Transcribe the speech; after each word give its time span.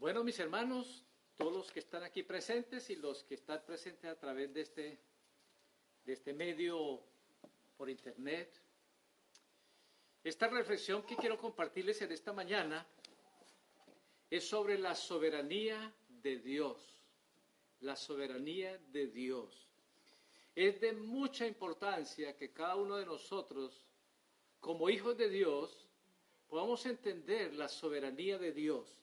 Bueno, 0.00 0.24
mis 0.24 0.38
hermanos, 0.38 1.04
todos 1.36 1.52
los 1.52 1.70
que 1.70 1.80
están 1.80 2.02
aquí 2.02 2.22
presentes 2.22 2.88
y 2.88 2.96
los 2.96 3.22
que 3.22 3.34
están 3.34 3.62
presentes 3.66 4.10
a 4.10 4.18
través 4.18 4.50
de 4.54 4.62
este, 4.62 4.98
de 6.06 6.12
este 6.14 6.32
medio 6.32 7.02
por 7.76 7.90
internet, 7.90 8.50
esta 10.24 10.48
reflexión 10.48 11.02
que 11.02 11.16
quiero 11.16 11.36
compartirles 11.36 12.00
en 12.00 12.12
esta 12.12 12.32
mañana 12.32 12.86
es 14.30 14.48
sobre 14.48 14.78
la 14.78 14.94
soberanía 14.94 15.94
de 16.08 16.38
Dios. 16.38 16.98
La 17.80 17.94
soberanía 17.94 18.78
de 18.78 19.06
Dios. 19.08 19.68
Es 20.54 20.80
de 20.80 20.94
mucha 20.94 21.46
importancia 21.46 22.34
que 22.38 22.54
cada 22.54 22.76
uno 22.76 22.96
de 22.96 23.04
nosotros, 23.04 23.84
como 24.60 24.88
hijos 24.88 25.18
de 25.18 25.28
Dios, 25.28 25.86
podamos 26.48 26.86
entender 26.86 27.52
la 27.52 27.68
soberanía 27.68 28.38
de 28.38 28.52
Dios. 28.52 28.96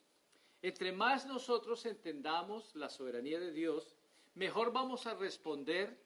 Entre 0.62 0.92
más 0.92 1.26
nosotros 1.26 1.86
entendamos 1.86 2.74
la 2.74 2.88
soberanía 2.88 3.38
de 3.38 3.52
Dios, 3.52 3.94
mejor 4.34 4.72
vamos 4.72 5.06
a 5.06 5.14
responder 5.14 5.96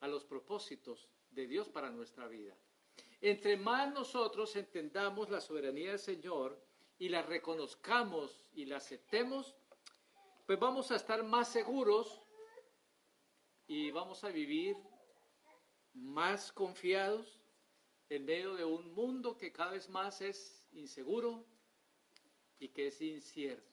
a 0.00 0.08
los 0.08 0.24
propósitos 0.24 1.08
de 1.30 1.46
Dios 1.46 1.68
para 1.68 1.90
nuestra 1.90 2.26
vida. 2.26 2.56
Entre 3.20 3.56
más 3.58 3.92
nosotros 3.92 4.56
entendamos 4.56 5.28
la 5.28 5.40
soberanía 5.40 5.90
del 5.90 5.98
Señor 5.98 6.58
y 6.98 7.10
la 7.10 7.22
reconozcamos 7.22 8.42
y 8.54 8.64
la 8.64 8.78
aceptemos, 8.78 9.54
pues 10.46 10.58
vamos 10.58 10.90
a 10.90 10.96
estar 10.96 11.22
más 11.22 11.48
seguros 11.48 12.22
y 13.66 13.90
vamos 13.90 14.24
a 14.24 14.30
vivir 14.30 14.76
más 15.92 16.50
confiados 16.52 17.40
en 18.08 18.24
medio 18.24 18.54
de 18.54 18.64
un 18.64 18.92
mundo 18.94 19.36
que 19.36 19.52
cada 19.52 19.72
vez 19.72 19.88
más 19.90 20.22
es 20.22 20.66
inseguro 20.72 21.44
y 22.58 22.68
que 22.68 22.88
es 22.88 23.00
incierto. 23.00 23.69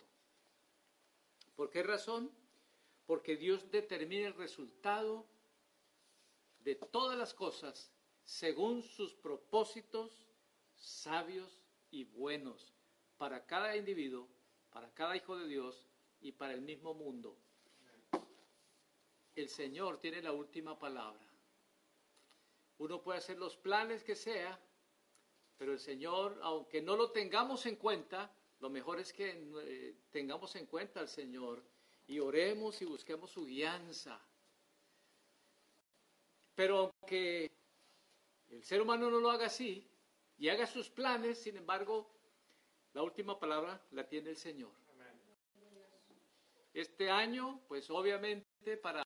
¿Por 1.57 1.71
qué 1.71 1.81
razón? 1.81 2.31
Porque 3.07 3.35
Dios 3.35 3.71
determina 3.71 4.27
el 4.27 4.35
resultado 4.35 5.25
de 6.59 6.75
todas 6.75 7.17
las 7.17 7.33
cosas 7.33 7.91
según 8.23 8.83
sus 8.83 9.15
propósitos 9.15 10.23
sabios 10.75 11.63
y 11.89 12.03
buenos 12.03 12.75
para 13.17 13.47
cada 13.47 13.75
individuo, 13.75 14.27
para 14.69 14.93
cada 14.93 15.17
hijo 15.17 15.35
de 15.35 15.47
Dios 15.47 15.83
y 16.21 16.31
para 16.31 16.53
el 16.53 16.61
mismo 16.61 16.93
mundo. 16.93 17.35
El 19.33 19.49
Señor 19.49 19.97
tiene 19.97 20.21
la 20.21 20.33
última 20.33 20.77
palabra. 20.77 21.27
Uno 22.77 23.01
puede 23.01 23.17
hacer 23.17 23.39
los 23.39 23.57
planes 23.57 24.03
que 24.03 24.15
sea, 24.15 24.59
pero 25.57 25.71
el 25.71 25.79
Señor, 25.79 26.37
aunque 26.43 26.83
no 26.83 26.95
lo 26.95 27.09
tengamos 27.09 27.65
en 27.65 27.77
cuenta, 27.77 28.31
lo 28.59 28.69
mejor 28.69 28.99
es 28.99 29.13
que 29.13 29.29
eh, 29.63 29.95
tengamos 30.11 30.55
en 30.55 30.65
cuenta 30.65 30.99
al 30.99 31.07
Señor 31.07 31.63
y 32.07 32.19
oremos 32.19 32.81
y 32.81 32.85
busquemos 32.85 33.29
su 33.31 33.45
guianza. 33.45 34.19
Pero 36.55 36.91
aunque 37.01 37.51
el 38.49 38.63
ser 38.63 38.81
humano 38.81 39.11
no 39.11 39.19
lo 39.19 39.29
haga 39.29 39.45
así 39.45 39.87
y 40.37 40.49
haga 40.49 40.65
sus 40.65 40.89
planes, 40.89 41.37
sin 41.39 41.57
embargo, 41.57 42.09
la 42.93 43.03
última 43.03 43.39
palabra 43.39 43.79
la 43.91 44.07
tiene 44.07 44.31
el 44.31 44.37
Señor. 44.37 44.71
Este 46.73 47.09
año, 47.09 47.61
pues 47.67 47.89
obviamente 47.89 48.77
para 48.77 49.03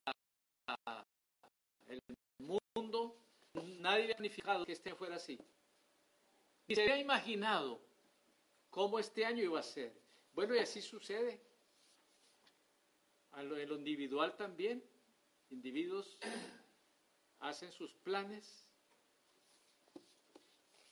el 1.88 2.00
mundo, 2.38 3.18
nadie 3.54 4.04
había 4.04 4.16
planificado 4.16 4.66
que 4.66 4.74
este 4.74 4.96
fuera 4.96 5.16
así. 5.16 5.40
Ni 6.68 6.76
se 6.76 6.84
había 6.84 7.00
imaginado 7.00 7.82
cómo 8.72 8.98
este 8.98 9.24
año 9.24 9.44
iba 9.44 9.60
a 9.60 9.64
ser. 9.64 9.94
Bueno, 10.34 10.56
y 10.56 10.60
así 10.60 10.82
sucede. 10.82 11.40
En 13.38 13.50
lo 13.50 13.76
individual 13.76 14.36
también. 14.36 14.84
Individuos 15.52 16.18
hacen 17.40 17.72
sus 17.72 17.94
planes. 17.94 18.68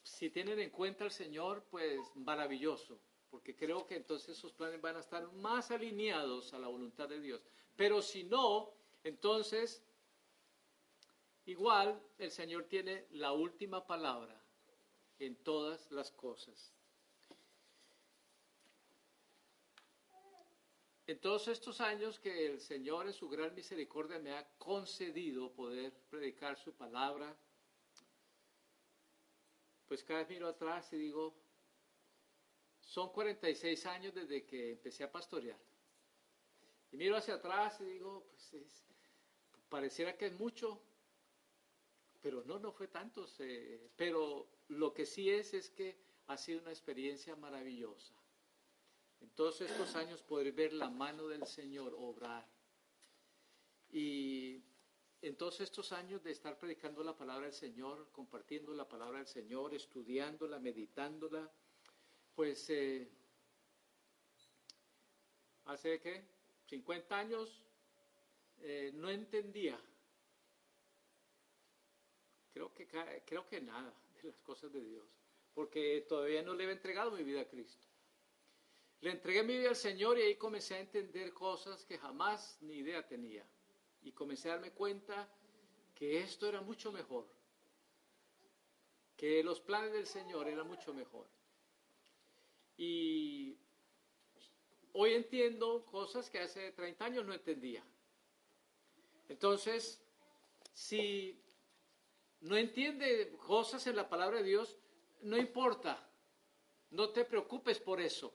Si 0.04 0.30
tienen 0.30 0.60
en 0.60 0.70
cuenta 0.70 1.06
al 1.06 1.12
Señor, 1.12 1.64
pues 1.70 2.00
maravilloso, 2.16 3.00
porque 3.30 3.56
creo 3.56 3.86
que 3.88 3.96
entonces 3.96 4.38
esos 4.38 4.52
planes 4.52 4.82
van 4.82 4.98
a 4.98 5.00
estar 5.00 5.32
más 5.34 5.72
alineados 5.72 6.54
a 6.54 6.60
la 6.60 6.68
voluntad 6.68 7.08
de 7.08 7.22
Dios. 7.22 7.42
Pero 7.76 8.02
si 8.02 8.24
no, 8.24 8.74
entonces 9.04 9.82
igual 11.46 12.02
el 12.18 12.32
Señor 12.32 12.66
tiene 12.66 13.08
la 13.12 13.32
última 13.32 13.88
palabra 13.88 14.44
en 15.20 15.36
todas 15.44 15.90
las 15.92 16.12
cosas. 16.12 16.74
En 21.10 21.20
todos 21.20 21.48
estos 21.48 21.82
años 21.82 22.20
que 22.20 22.46
el 22.46 22.62
Señor 22.62 23.08
en 23.08 23.14
su 23.14 23.28
gran 23.28 23.56
misericordia 23.56 24.20
me 24.20 24.32
ha 24.32 24.48
concedido 24.60 25.52
poder 25.52 25.92
predicar 26.08 26.56
su 26.56 26.72
palabra, 26.76 27.36
pues 29.88 30.04
cada 30.04 30.20
vez 30.20 30.30
miro 30.30 30.48
atrás 30.48 30.94
y 30.94 30.98
digo, 30.98 31.34
son 32.82 33.12
46 33.12 33.88
años 33.88 34.14
desde 34.14 34.46
que 34.46 34.74
empecé 34.74 35.04
a 35.04 35.12
pastorear. 35.12 35.60
Y 36.92 36.98
miro 36.98 37.18
hacia 37.18 37.34
atrás 37.34 37.82
y 37.82 37.86
digo, 37.86 38.28
pues 38.52 38.86
pareciera 39.68 40.16
que 40.16 40.28
es 40.28 40.40
mucho, 40.40 40.80
pero 42.22 42.44
no, 42.44 42.60
no 42.60 42.72
fue 42.72 42.88
tanto. 42.88 43.26
pero 43.96 44.48
lo 44.68 44.94
que 44.94 45.08
sí 45.08 45.32
es 45.32 45.56
es 45.56 45.72
que 45.72 45.98
ha 46.28 46.38
sido 46.38 46.62
una 46.62 46.70
experiencia 46.70 47.36
maravillosa 47.36 48.19
en 49.22 49.30
todos 49.32 49.62
estos 49.62 49.96
años 49.96 50.22
poder 50.22 50.52
ver 50.52 50.74
la 50.74 50.90
mano 50.90 51.28
del 51.28 51.46
Señor 51.46 51.94
obrar. 51.98 52.48
Y 53.92 54.64
en 55.22 55.36
todos 55.36 55.60
estos 55.60 55.92
años 55.92 56.24
de 56.24 56.32
estar 56.32 56.58
predicando 56.58 57.04
la 57.04 57.18
palabra 57.18 57.46
del 57.46 57.54
Señor, 57.54 58.10
compartiendo 58.12 58.74
la 58.74 58.88
palabra 58.88 59.18
del 59.18 59.28
Señor, 59.28 59.74
estudiándola, 59.74 60.60
meditándola, 60.60 61.52
pues 62.36 62.70
eh, 62.70 63.10
hace 65.66 66.00
que 66.00 66.24
50 66.68 67.18
años 67.18 67.66
eh, 68.62 68.92
no 68.94 69.10
entendía, 69.10 69.80
creo 72.54 72.74
que, 72.74 72.88
creo 73.26 73.48
que 73.48 73.60
nada 73.60 73.94
de 74.22 74.30
las 74.30 74.40
cosas 74.40 74.72
de 74.72 74.82
Dios, 74.82 75.06
porque 75.54 76.06
todavía 76.08 76.44
no 76.44 76.54
le 76.54 76.64
he 76.64 76.72
entregado 76.72 77.12
mi 77.12 77.24
vida 77.24 77.42
a 77.42 77.48
Cristo. 77.50 77.89
Le 79.02 79.12
entregué 79.12 79.44
mi 79.44 79.58
vida 79.58 79.70
al 79.70 79.76
Señor 79.76 80.18
y 80.18 80.24
ahí 80.24 80.36
comencé 80.36 80.76
a 80.76 80.80
entender 80.80 81.34
cosas 81.34 81.86
que 81.86 81.98
jamás 81.98 82.58
ni 82.62 82.76
idea 82.76 83.08
tenía. 83.08 83.46
Y 84.02 84.12
comencé 84.12 84.50
a 84.50 84.54
darme 84.54 84.72
cuenta 84.72 85.30
que 85.96 86.20
esto 86.20 86.48
era 86.48 86.62
mucho 86.62 86.92
mejor, 86.92 87.28
que 89.16 89.44
los 89.44 89.60
planes 89.60 89.92
del 89.94 90.08
Señor 90.08 90.48
eran 90.48 90.68
mucho 90.68 90.94
mejor. 90.94 91.28
Y 92.78 93.58
hoy 94.94 95.14
entiendo 95.14 95.86
cosas 95.86 96.30
que 96.30 96.40
hace 96.40 96.72
30 96.72 97.06
años 97.06 97.26
no 97.26 97.34
entendía. 97.34 97.84
Entonces, 99.28 100.02
si 100.74 101.42
no 102.42 102.56
entiende 102.58 103.36
cosas 103.46 103.86
en 103.88 103.96
la 103.96 104.08
palabra 104.08 104.38
de 104.38 104.46
Dios, 104.46 104.78
no 105.22 105.38
importa, 105.38 106.10
no 106.92 107.10
te 107.10 107.26
preocupes 107.26 107.80
por 107.80 108.00
eso. 108.00 108.34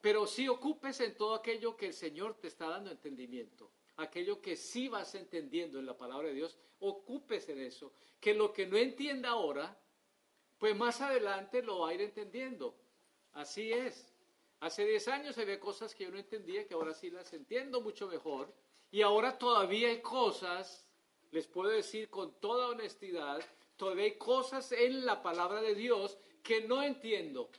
Pero 0.00 0.26
sí 0.26 0.48
ocupes 0.48 1.00
en 1.00 1.16
todo 1.16 1.34
aquello 1.34 1.76
que 1.76 1.86
el 1.86 1.94
Señor 1.94 2.34
te 2.34 2.48
está 2.48 2.68
dando 2.68 2.90
entendimiento. 2.90 3.70
Aquello 3.96 4.40
que 4.40 4.56
sí 4.56 4.88
vas 4.88 5.14
entendiendo 5.14 5.78
en 5.78 5.86
la 5.86 5.96
palabra 5.96 6.28
de 6.28 6.34
Dios, 6.34 6.56
ocúpese 6.78 7.52
en 7.52 7.62
eso. 7.62 7.92
Que 8.20 8.34
lo 8.34 8.52
que 8.52 8.66
no 8.66 8.76
entienda 8.76 9.30
ahora, 9.30 9.76
pues 10.58 10.76
más 10.76 11.00
adelante 11.00 11.62
lo 11.62 11.80
va 11.80 11.90
a 11.90 11.94
ir 11.94 12.02
entendiendo. 12.02 12.76
Así 13.32 13.72
es. 13.72 14.12
Hace 14.60 14.84
10 14.84 15.08
años 15.08 15.38
había 15.38 15.60
cosas 15.60 15.94
que 15.94 16.04
yo 16.04 16.10
no 16.10 16.18
entendía, 16.18 16.66
que 16.66 16.74
ahora 16.74 16.94
sí 16.94 17.10
las 17.10 17.32
entiendo 17.32 17.80
mucho 17.80 18.08
mejor. 18.08 18.52
Y 18.90 19.02
ahora 19.02 19.38
todavía 19.38 19.88
hay 19.88 20.00
cosas, 20.00 20.86
les 21.30 21.46
puedo 21.46 21.70
decir 21.70 22.08
con 22.08 22.40
toda 22.40 22.68
honestidad, 22.68 23.40
todavía 23.76 24.04
hay 24.04 24.16
cosas 24.16 24.72
en 24.72 25.04
la 25.04 25.22
palabra 25.22 25.60
de 25.60 25.74
Dios 25.74 26.18
que 26.42 26.62
no 26.62 26.82
entiendo. 26.82 27.50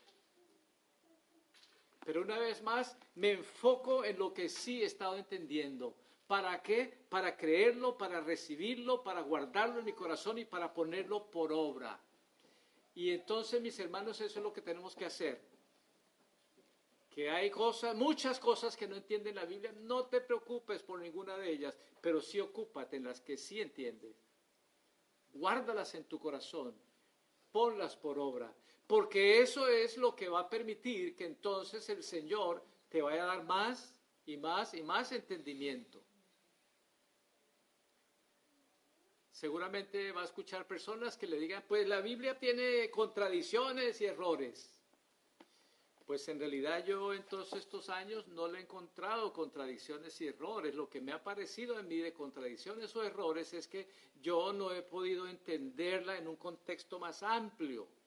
Pero 2.10 2.24
una 2.24 2.40
vez 2.40 2.64
más 2.64 2.98
me 3.14 3.34
enfoco 3.34 4.04
en 4.04 4.18
lo 4.18 4.34
que 4.34 4.50
sí 4.50 4.82
he 4.82 4.86
estado 4.86 5.16
entendiendo. 5.16 5.96
¿Para 6.26 6.60
qué? 6.64 7.06
Para 7.08 7.38
creerlo, 7.38 8.00
para 8.00 8.20
recibirlo, 8.20 9.04
para 9.04 9.22
guardarlo 9.22 9.78
en 9.78 9.86
mi 9.86 9.94
corazón 9.94 10.40
y 10.40 10.46
para 10.46 10.74
ponerlo 10.74 11.30
por 11.30 11.54
obra. 11.54 12.02
Y 12.96 13.12
entonces, 13.12 13.62
mis 13.62 13.78
hermanos, 13.78 14.20
eso 14.22 14.40
es 14.40 14.44
lo 14.44 14.52
que 14.52 14.64
tenemos 14.64 14.96
que 14.96 15.06
hacer. 15.06 15.40
Que 17.12 17.30
hay 17.30 17.52
cosas, 17.52 17.96
muchas 17.96 18.40
cosas 18.40 18.76
que 18.76 18.88
no 18.88 18.96
entienden 18.96 19.36
la 19.36 19.46
Biblia, 19.46 19.72
no 19.82 20.08
te 20.08 20.20
preocupes 20.20 20.82
por 20.82 21.00
ninguna 21.00 21.38
de 21.38 21.52
ellas, 21.52 21.78
pero 22.02 22.22
sí 22.22 22.40
ocúpate 22.40 22.98
en 22.98 23.04
las 23.04 23.22
que 23.22 23.38
sí 23.38 23.62
entiendes. 23.62 24.16
Guárdalas 25.32 25.94
en 25.94 26.06
tu 26.06 26.18
corazón, 26.18 26.74
ponlas 27.52 27.96
por 27.96 28.18
obra 28.18 28.52
porque 28.90 29.40
eso 29.40 29.68
es 29.68 29.98
lo 29.98 30.16
que 30.16 30.30
va 30.30 30.40
a 30.40 30.50
permitir 30.50 31.16
que 31.16 31.26
entonces 31.26 31.88
el 31.90 32.02
Señor 32.02 32.66
te 32.90 33.04
vaya 33.04 33.22
a 33.22 33.28
dar 33.28 33.44
más 33.44 33.94
y 34.26 34.36
más 34.36 34.74
y 34.74 34.82
más 34.82 35.12
entendimiento. 35.12 36.02
Seguramente 39.30 40.12
va 40.12 40.24
a 40.24 40.26
escuchar 40.26 40.66
personas 40.66 41.18
que 41.18 41.28
le 41.28 41.38
digan, 41.38 41.64
pues 41.68 41.88
la 41.88 42.02
Biblia 42.02 42.40
tiene 42.40 42.90
contradicciones 42.90 44.02
y 44.02 44.06
errores. 44.06 44.76
Pues 46.08 46.28
en 46.28 46.40
realidad 46.40 46.84
yo 46.84 47.14
en 47.14 47.22
todos 47.28 47.54
estos 47.54 47.90
años 47.90 48.28
no 48.30 48.48
le 48.48 48.58
he 48.58 48.62
encontrado 48.64 49.32
contradicciones 49.32 50.20
y 50.20 50.30
errores. 50.30 50.74
Lo 50.74 50.90
que 50.90 51.00
me 51.00 51.12
ha 51.12 51.24
parecido 51.24 51.78
en 51.78 51.88
mí 51.88 51.98
de 51.98 52.12
contradicciones 52.12 52.96
o 52.96 53.04
errores 53.04 53.54
es 53.54 53.68
que 53.68 53.88
yo 54.20 54.52
no 54.52 54.72
he 54.72 54.82
podido 54.82 55.28
entenderla 55.28 56.18
en 56.18 56.28
un 56.28 56.38
contexto 56.38 56.98
más 56.98 57.22
amplio. 57.22 57.99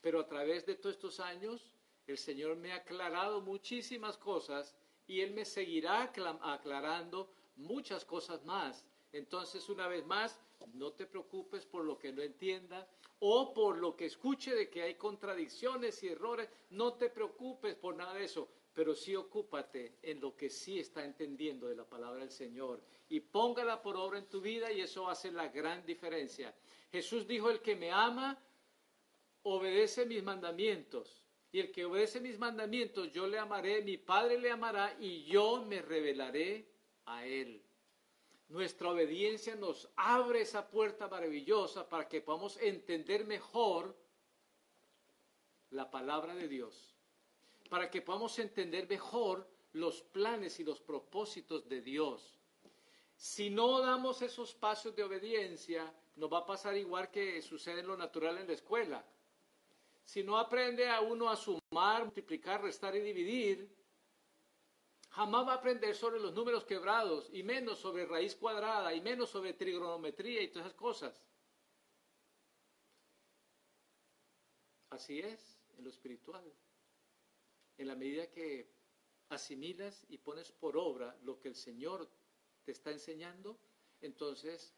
Pero 0.00 0.20
a 0.20 0.26
través 0.26 0.64
de 0.66 0.76
todos 0.76 0.96
estos 0.96 1.20
años 1.20 1.72
el 2.06 2.18
Señor 2.18 2.56
me 2.56 2.72
ha 2.72 2.76
aclarado 2.76 3.40
muchísimas 3.40 4.16
cosas 4.16 4.74
y 5.06 5.20
Él 5.20 5.32
me 5.32 5.44
seguirá 5.44 6.02
aclarando 6.02 7.32
muchas 7.56 8.04
cosas 8.04 8.44
más. 8.44 8.84
Entonces, 9.12 9.68
una 9.68 9.88
vez 9.88 10.04
más, 10.06 10.38
no 10.74 10.92
te 10.92 11.06
preocupes 11.06 11.64
por 11.64 11.84
lo 11.84 11.98
que 11.98 12.12
no 12.12 12.22
entienda, 12.22 12.88
o 13.20 13.52
por 13.52 13.78
lo 13.78 13.96
que 13.96 14.06
escuche 14.06 14.54
de 14.54 14.68
que 14.68 14.82
hay 14.82 14.94
contradicciones 14.94 16.02
y 16.02 16.08
errores, 16.08 16.48
no 16.70 16.94
te 16.94 17.10
preocupes 17.10 17.74
por 17.74 17.96
nada 17.96 18.14
de 18.14 18.24
eso, 18.24 18.48
pero 18.72 18.94
sí 18.94 19.16
ocúpate 19.16 19.98
en 20.02 20.20
lo 20.20 20.36
que 20.36 20.48
sí 20.48 20.78
está 20.78 21.04
entendiendo 21.04 21.66
de 21.66 21.74
la 21.74 21.84
palabra 21.84 22.20
del 22.20 22.30
Señor 22.30 22.80
y 23.08 23.20
póngala 23.20 23.82
por 23.82 23.96
obra 23.96 24.18
en 24.18 24.28
tu 24.28 24.40
vida 24.40 24.70
y 24.70 24.80
eso 24.80 25.08
hace 25.08 25.32
la 25.32 25.48
gran 25.48 25.84
diferencia. 25.84 26.54
Jesús 26.92 27.26
dijo, 27.26 27.50
el 27.50 27.60
que 27.60 27.74
me 27.74 27.90
ama, 27.90 28.38
obedece 29.48 30.06
mis 30.06 30.22
mandamientos. 30.22 31.24
Y 31.50 31.60
el 31.60 31.70
que 31.70 31.84
obedece 31.84 32.20
mis 32.20 32.38
mandamientos, 32.38 33.10
yo 33.12 33.26
le 33.26 33.38
amaré, 33.38 33.82
mi 33.82 33.96
Padre 33.96 34.38
le 34.38 34.50
amará 34.50 34.94
y 35.00 35.24
yo 35.24 35.64
me 35.64 35.80
revelaré 35.80 36.68
a 37.06 37.24
él. 37.24 37.62
Nuestra 38.48 38.90
obediencia 38.90 39.56
nos 39.56 39.88
abre 39.96 40.42
esa 40.42 40.68
puerta 40.68 41.08
maravillosa 41.08 41.88
para 41.88 42.08
que 42.08 42.20
podamos 42.20 42.56
entender 42.58 43.26
mejor 43.26 43.94
la 45.70 45.90
palabra 45.90 46.34
de 46.34 46.48
Dios, 46.48 46.94
para 47.68 47.90
que 47.90 48.00
podamos 48.02 48.38
entender 48.38 48.88
mejor 48.88 49.46
los 49.72 50.02
planes 50.02 50.60
y 50.60 50.64
los 50.64 50.80
propósitos 50.80 51.68
de 51.68 51.82
Dios. 51.82 52.38
Si 53.16 53.50
no 53.50 53.80
damos 53.80 54.22
esos 54.22 54.54
pasos 54.54 54.94
de 54.94 55.02
obediencia, 55.02 55.92
nos 56.16 56.32
va 56.32 56.38
a 56.38 56.46
pasar 56.46 56.76
igual 56.76 57.10
que 57.10 57.42
sucede 57.42 57.80
en 57.80 57.86
lo 57.86 57.96
natural 57.96 58.38
en 58.38 58.46
la 58.46 58.52
escuela. 58.52 59.04
Si 60.08 60.22
no 60.22 60.38
aprende 60.38 60.88
a 60.88 61.02
uno 61.02 61.28
a 61.28 61.36
sumar, 61.36 62.02
multiplicar, 62.02 62.62
restar 62.62 62.96
y 62.96 63.00
dividir, 63.00 63.70
jamás 65.10 65.46
va 65.46 65.52
a 65.52 65.56
aprender 65.56 65.94
sobre 65.94 66.18
los 66.18 66.32
números 66.32 66.64
quebrados 66.64 67.28
y 67.30 67.42
menos 67.42 67.78
sobre 67.78 68.06
raíz 68.06 68.34
cuadrada 68.34 68.94
y 68.94 69.02
menos 69.02 69.28
sobre 69.28 69.52
trigonometría 69.52 70.40
y 70.40 70.48
todas 70.48 70.68
esas 70.68 70.78
cosas. 70.78 71.22
Así 74.88 75.18
es 75.18 75.60
en 75.76 75.84
lo 75.84 75.90
espiritual. 75.90 76.54
En 77.76 77.86
la 77.86 77.94
medida 77.94 78.30
que 78.30 78.72
asimilas 79.28 80.06
y 80.08 80.16
pones 80.16 80.50
por 80.52 80.78
obra 80.78 81.18
lo 81.20 81.38
que 81.38 81.48
el 81.48 81.54
Señor 81.54 82.10
te 82.64 82.72
está 82.72 82.92
enseñando, 82.92 83.60
entonces 84.00 84.74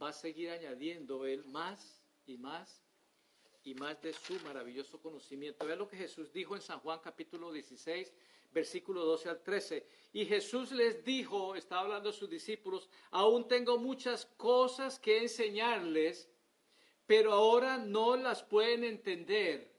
va 0.00 0.10
a 0.10 0.12
seguir 0.12 0.50
añadiendo 0.50 1.24
Él 1.24 1.46
más 1.46 2.04
y 2.26 2.36
más 2.36 2.89
y 3.64 3.74
más 3.74 4.00
de 4.00 4.12
su 4.12 4.34
maravilloso 4.40 5.00
conocimiento. 5.00 5.66
Vea 5.66 5.76
lo 5.76 5.88
que 5.88 5.96
Jesús 5.96 6.32
dijo 6.32 6.54
en 6.54 6.62
San 6.62 6.80
Juan 6.80 7.00
capítulo 7.02 7.52
16, 7.52 8.12
versículo 8.52 9.04
12 9.04 9.28
al 9.28 9.42
13. 9.42 9.86
Y 10.12 10.24
Jesús 10.24 10.72
les 10.72 11.04
dijo, 11.04 11.54
estaba 11.54 11.82
hablando 11.82 12.10
a 12.10 12.12
sus 12.12 12.28
discípulos, 12.28 12.88
aún 13.10 13.46
tengo 13.46 13.78
muchas 13.78 14.26
cosas 14.36 14.98
que 14.98 15.18
enseñarles, 15.18 16.28
pero 17.06 17.32
ahora 17.32 17.78
no 17.78 18.16
las 18.16 18.42
pueden 18.42 18.84
entender. 18.84 19.70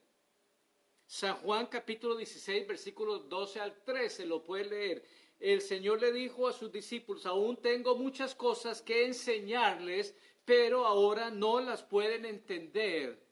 San 1.08 1.38
Juan 1.38 1.66
capítulo 1.66 2.16
16, 2.16 2.68
versículo 2.68 3.20
12 3.20 3.60
al 3.60 3.84
13, 3.84 4.26
lo 4.26 4.44
puede 4.44 4.66
leer. 4.66 5.06
El 5.40 5.60
Señor 5.62 6.00
le 6.00 6.14
dijo 6.14 6.48
a 6.48 6.54
sus 6.54 6.72
discípulos, 6.72 7.26
aún 7.26 7.58
tengo 7.58 7.96
muchas 7.96 8.36
cosas 8.36 8.82
que 8.82 9.08
enseñarles, 9.08 10.16
pero 10.46 10.86
ahora 10.86 11.32
no 11.32 11.60
las 11.60 11.84
pueden 11.84 12.26
entender. 12.26 13.31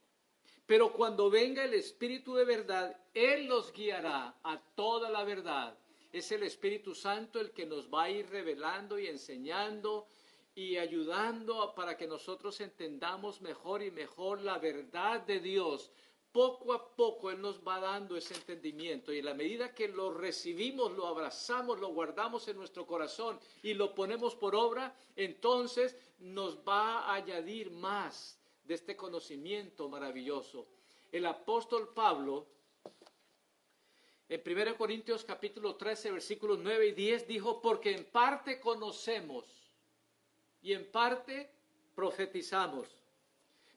Pero 0.70 0.94
cuando 0.94 1.32
venga 1.32 1.66
el 1.66 1.74
Espíritu 1.74 2.36
de 2.36 2.46
verdad, 2.46 2.96
Él 3.16 3.48
los 3.48 3.74
guiará 3.74 4.36
a 4.44 4.62
toda 4.76 5.10
la 5.10 5.24
verdad. 5.24 5.76
Es 6.14 6.32
el 6.32 6.44
Espíritu 6.44 6.94
Santo 6.94 7.40
el 7.40 7.50
que 7.54 7.66
nos 7.66 7.92
va 7.92 8.04
a 8.04 8.12
ir 8.12 8.30
revelando 8.30 9.00
y 9.00 9.08
enseñando 9.08 10.06
y 10.54 10.78
ayudando 10.78 11.74
para 11.74 11.98
que 11.98 12.06
nosotros 12.06 12.62
entendamos 12.62 13.42
mejor 13.42 13.82
y 13.82 13.90
mejor 13.90 14.44
la 14.44 14.60
verdad 14.60 15.22
de 15.22 15.40
Dios. 15.40 15.90
Poco 16.32 16.72
a 16.72 16.96
poco 16.96 17.32
Él 17.32 17.42
nos 17.42 17.68
va 17.68 17.80
dando 17.80 18.16
ese 18.16 18.36
entendimiento 18.36 19.12
y 19.12 19.18
en 19.18 19.26
la 19.26 19.34
medida 19.34 19.74
que 19.74 19.88
lo 19.88 20.14
recibimos, 20.14 20.92
lo 20.92 21.08
abrazamos, 21.08 21.80
lo 21.80 21.88
guardamos 21.88 22.48
en 22.48 22.58
nuestro 22.58 22.86
corazón 22.86 23.40
y 23.64 23.74
lo 23.74 23.96
ponemos 23.96 24.36
por 24.36 24.54
obra, 24.54 24.96
entonces 25.16 25.98
nos 26.20 26.60
va 26.60 27.06
a 27.06 27.16
añadir 27.16 27.72
más 27.72 28.39
de 28.70 28.76
este 28.76 28.96
conocimiento 28.96 29.90
maravilloso. 29.90 30.68
El 31.12 31.26
apóstol 31.26 31.92
Pablo, 31.92 32.46
en 34.30 34.44
1 34.46 34.78
Corintios 34.78 35.24
capítulo 35.26 35.76
13, 35.76 36.12
versículos 36.12 36.60
9 36.60 36.90
y 36.90 36.92
10, 36.92 37.28
dijo, 37.28 37.64
porque 37.64 37.96
en 37.96 38.06
parte 38.06 38.60
conocemos 38.60 39.44
y 40.62 40.74
en 40.74 40.92
parte 40.92 41.50
profetizamos. 41.96 42.88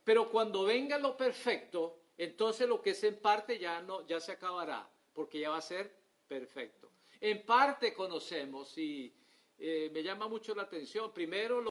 Pero 0.04 0.30
cuando 0.30 0.64
venga 0.64 0.98
lo 0.98 1.16
perfecto, 1.16 1.98
entonces 2.18 2.68
lo 2.68 2.82
que 2.82 2.90
es 2.90 3.02
en 3.02 3.18
parte 3.18 3.58
ya 3.58 3.80
no 3.80 4.06
ya 4.06 4.20
se 4.20 4.32
acabará, 4.32 4.86
porque 5.14 5.40
ya 5.40 5.48
va 5.48 5.56
a 5.56 5.62
ser 5.62 5.90
perfecto. 6.28 6.90
En 7.18 7.46
parte 7.46 7.94
conocemos 7.94 8.76
y 8.76 9.10
eh, 9.58 9.90
me 9.90 10.02
llama 10.02 10.28
mucho 10.28 10.54
la 10.54 10.64
atención. 10.64 11.14
Primero 11.14 11.62
lo 11.62 11.70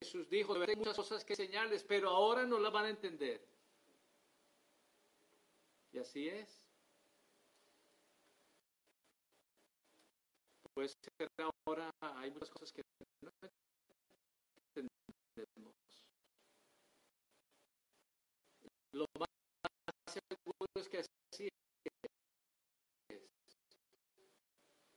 Jesús 0.00 0.28
dijo, 0.28 0.54
hay 0.54 0.76
muchas 0.76 0.96
cosas 0.96 1.24
que 1.24 1.32
enseñarles, 1.32 1.82
pero 1.84 2.10
ahora 2.10 2.44
no 2.44 2.58
las 2.58 2.72
van 2.72 2.86
a 2.86 2.90
entender. 2.90 3.40
Y 5.92 5.98
así 5.98 6.28
es. 6.28 6.62
Puede 10.74 10.88
ser 10.88 11.28
ahora, 11.66 11.90
hay 12.00 12.30
muchas 12.30 12.50
cosas 12.50 12.72
que 12.72 12.82
no 13.22 13.30
entendemos. 14.76 15.74
Lo 18.92 19.06
más 19.18 19.28
seguro 20.12 20.68
es 20.74 20.88
que 20.88 20.98
así 20.98 21.48
es. 21.84 23.20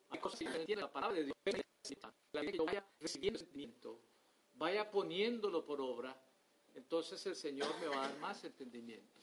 Hay 0.09 0.19
cosas 0.19 0.39
que 0.39 0.45
entienden 0.45 0.81
la 0.81 0.91
palabra 0.91 1.15
de 1.17 1.23
Dios. 1.23 1.35
La 2.33 2.41
que 2.41 2.51
yo 2.51 2.65
vaya 2.65 2.85
recibiendo 2.99 3.39
sentimiento 3.39 4.01
vaya 4.59 4.91
poniéndolo 4.91 5.65
por 5.65 5.79
obra, 5.79 6.15
entonces 6.75 7.25
el 7.25 7.35
Señor 7.35 7.69
me 7.79 7.87
va 7.87 8.03
a 8.03 8.07
dar 8.09 8.19
más 8.19 8.43
entendimiento. 8.43 9.19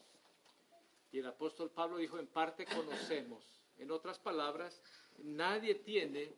Y 1.12 1.18
el 1.18 1.26
apóstol 1.26 1.70
Pablo 1.70 1.98
dijo, 1.98 2.18
en 2.18 2.26
parte 2.26 2.64
conocemos. 2.64 3.44
En 3.78 3.90
otras 3.90 4.18
palabras, 4.18 4.82
nadie 5.18 5.74
tiene 5.76 6.32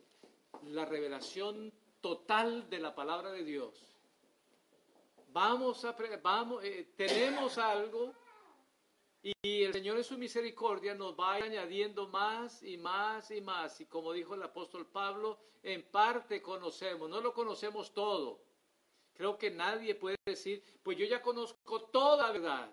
la 0.66 0.84
revelación 0.84 1.72
total 2.00 2.68
de 2.68 2.80
la 2.80 2.94
palabra 2.94 3.30
de 3.30 3.44
Dios. 3.44 3.96
Vamos 5.32 5.84
a, 5.84 5.96
vamos, 6.20 6.64
eh, 6.64 6.92
tenemos 6.96 7.56
algo 7.58 8.12
y 9.22 9.62
el 9.62 9.72
Señor 9.72 9.98
en 9.98 10.04
su 10.04 10.18
misericordia 10.18 10.94
nos 10.94 11.18
va 11.18 11.34
añadiendo 11.34 12.08
más 12.08 12.62
y 12.62 12.76
más 12.76 13.30
y 13.30 13.40
más. 13.40 13.80
Y 13.80 13.86
como 13.86 14.12
dijo 14.12 14.34
el 14.34 14.42
apóstol 14.42 14.86
Pablo, 14.86 15.38
en 15.62 15.82
parte 15.90 16.42
conocemos, 16.42 17.08
no 17.08 17.20
lo 17.20 17.32
conocemos 17.32 17.92
todo. 17.92 18.47
Creo 19.18 19.36
que 19.36 19.50
nadie 19.50 19.96
puede 19.96 20.16
decir, 20.24 20.62
pues 20.80 20.96
yo 20.96 21.04
ya 21.04 21.20
conozco 21.20 21.82
toda 21.86 22.28
la 22.28 22.32
verdad. 22.32 22.72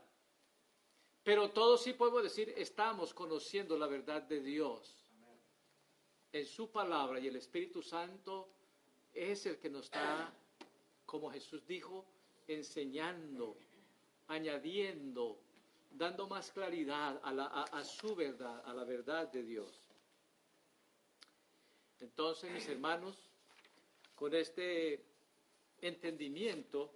Pero 1.24 1.50
todos 1.50 1.82
sí 1.82 1.94
podemos 1.94 2.22
decir, 2.22 2.54
estamos 2.56 3.16
conociendo 3.16 3.76
la 3.76 3.88
verdad 3.88 4.22
de 4.22 4.42
Dios. 4.42 4.96
En 6.32 6.46
su 6.46 6.72
palabra 6.72 7.20
y 7.20 7.28
el 7.30 7.36
Espíritu 7.38 7.82
Santo 7.82 8.48
es 9.12 9.48
el 9.48 9.58
que 9.58 9.72
nos 9.72 9.86
está, 9.86 10.32
como 11.08 11.32
Jesús 11.32 11.66
dijo, 11.66 12.06
enseñando, 12.48 13.58
añadiendo, 14.28 15.42
dando 15.90 16.28
más 16.28 16.52
claridad 16.52 17.20
a, 17.24 17.64
a 17.64 17.84
su 17.84 18.16
verdad, 18.16 18.62
a 18.66 18.72
la 18.72 18.84
verdad 18.84 19.32
de 19.32 19.42
Dios. 19.42 19.82
Entonces, 22.02 22.52
mis 22.52 22.68
hermanos, 22.70 23.18
con 24.14 24.36
este 24.36 25.15
entendimiento, 25.86 26.92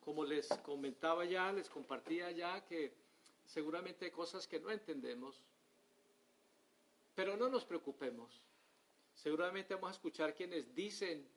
como 0.00 0.24
les 0.24 0.48
comentaba 0.64 1.24
ya, 1.24 1.52
les 1.52 1.68
compartía 1.68 2.30
ya 2.30 2.64
que 2.64 2.94
seguramente 3.44 4.06
hay 4.06 4.10
cosas 4.10 4.46
que 4.46 4.60
no 4.60 4.70
entendemos, 4.70 5.42
Pero 7.14 7.36
no 7.36 7.48
nos 7.48 7.64
preocupemos. 7.64 8.40
Seguramente 9.12 9.74
vamos 9.74 9.88
a 9.88 9.94
escuchar 9.94 10.36
quienes 10.36 10.72
dicen 10.72 11.28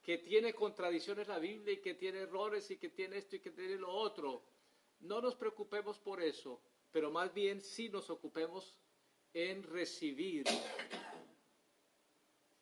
que 0.00 0.18
tiene 0.18 0.54
contradicciones 0.54 1.26
la 1.26 1.40
Biblia 1.40 1.74
y 1.74 1.80
que 1.80 1.94
tiene 1.94 2.20
errores 2.20 2.70
y 2.70 2.76
que 2.76 2.90
tiene 2.90 3.18
esto 3.18 3.34
y 3.34 3.40
que 3.40 3.50
tiene 3.50 3.74
lo 3.74 3.92
otro. 3.92 4.44
No 5.00 5.20
nos 5.20 5.34
preocupemos 5.34 5.98
por 5.98 6.22
eso, 6.22 6.62
pero 6.92 7.10
más 7.10 7.34
bien 7.34 7.60
sí 7.60 7.88
nos 7.88 8.08
ocupemos 8.08 8.78
en 9.34 9.64
recibir 9.64 10.44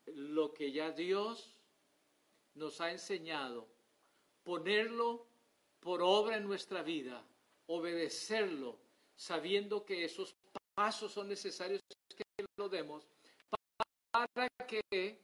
lo 0.07 0.55
que 0.55 0.73
ya 0.73 0.91
Dios 0.91 1.55
nos 2.55 2.81
ha 2.81 2.91
enseñado, 2.91 3.69
ponerlo 4.43 5.27
por 5.81 6.03
obra 6.03 6.37
en 6.37 6.45
nuestra 6.45 6.83
vida, 6.83 7.25
obedecerlo, 7.67 8.79
sabiendo 9.17 9.85
que 9.85 10.05
esos 10.05 10.35
pasos 10.75 11.13
son 11.13 11.29
necesarios 11.29 11.81
que 12.17 12.47
lo 12.57 12.69
demos 12.69 13.07
para 14.11 14.49
que 14.67 15.19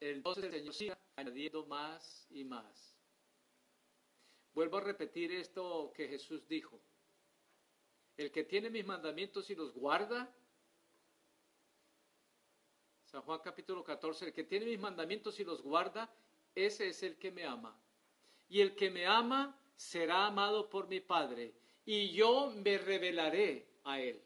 entonces 0.00 0.44
el 0.44 0.52
Señor 0.52 0.74
siga 0.74 0.98
añadiendo 1.16 1.64
más 1.66 2.26
y 2.30 2.44
más. 2.44 2.96
Vuelvo 4.52 4.78
a 4.78 4.80
repetir 4.80 5.32
esto 5.32 5.92
que 5.94 6.08
Jesús 6.08 6.46
dijo. 6.48 6.82
El 8.16 8.30
que 8.30 8.44
tiene 8.44 8.68
mis 8.68 8.84
mandamientos 8.84 9.48
y 9.50 9.54
los 9.54 9.72
guarda, 9.72 10.34
San 13.12 13.20
Juan 13.20 13.40
capítulo 13.44 13.84
14, 13.84 14.24
el 14.24 14.32
que 14.32 14.44
tiene 14.44 14.64
mis 14.64 14.80
mandamientos 14.80 15.38
y 15.38 15.44
los 15.44 15.60
guarda, 15.60 16.10
ese 16.54 16.88
es 16.88 17.02
el 17.02 17.18
que 17.18 17.30
me 17.30 17.44
ama. 17.44 17.78
Y 18.48 18.62
el 18.62 18.74
que 18.74 18.90
me 18.90 19.04
ama 19.04 19.54
será 19.76 20.24
amado 20.24 20.70
por 20.70 20.88
mi 20.88 21.00
Padre, 21.00 21.52
y 21.84 22.08
yo 22.12 22.50
me 22.56 22.78
revelaré 22.78 23.66
a 23.84 24.00
él. 24.00 24.18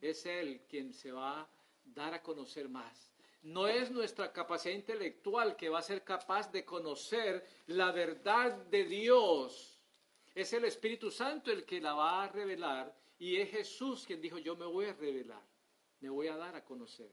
Es 0.00 0.26
él 0.26 0.60
quien 0.68 0.92
se 0.92 1.10
va 1.10 1.40
a 1.40 1.48
dar 1.86 2.14
a 2.14 2.22
conocer 2.22 2.68
más. 2.68 3.12
No 3.42 3.66
es 3.66 3.90
nuestra 3.90 4.32
capacidad 4.32 4.76
intelectual 4.76 5.56
que 5.56 5.68
va 5.68 5.80
a 5.80 5.82
ser 5.82 6.04
capaz 6.04 6.52
de 6.52 6.64
conocer 6.64 7.44
la 7.66 7.90
verdad 7.90 8.52
de 8.66 8.84
Dios. 8.84 9.80
Es 10.36 10.52
el 10.52 10.64
Espíritu 10.66 11.10
Santo 11.10 11.50
el 11.50 11.64
que 11.64 11.80
la 11.80 11.94
va 11.94 12.22
a 12.22 12.28
revelar 12.28 12.94
y 13.18 13.38
es 13.38 13.50
Jesús 13.50 14.06
quien 14.06 14.20
dijo, 14.20 14.38
yo 14.38 14.54
me 14.54 14.66
voy 14.66 14.84
a 14.86 14.92
revelar, 14.92 15.42
me 16.00 16.08
voy 16.08 16.28
a 16.28 16.36
dar 16.36 16.54
a 16.56 16.64
conocer. 16.64 17.10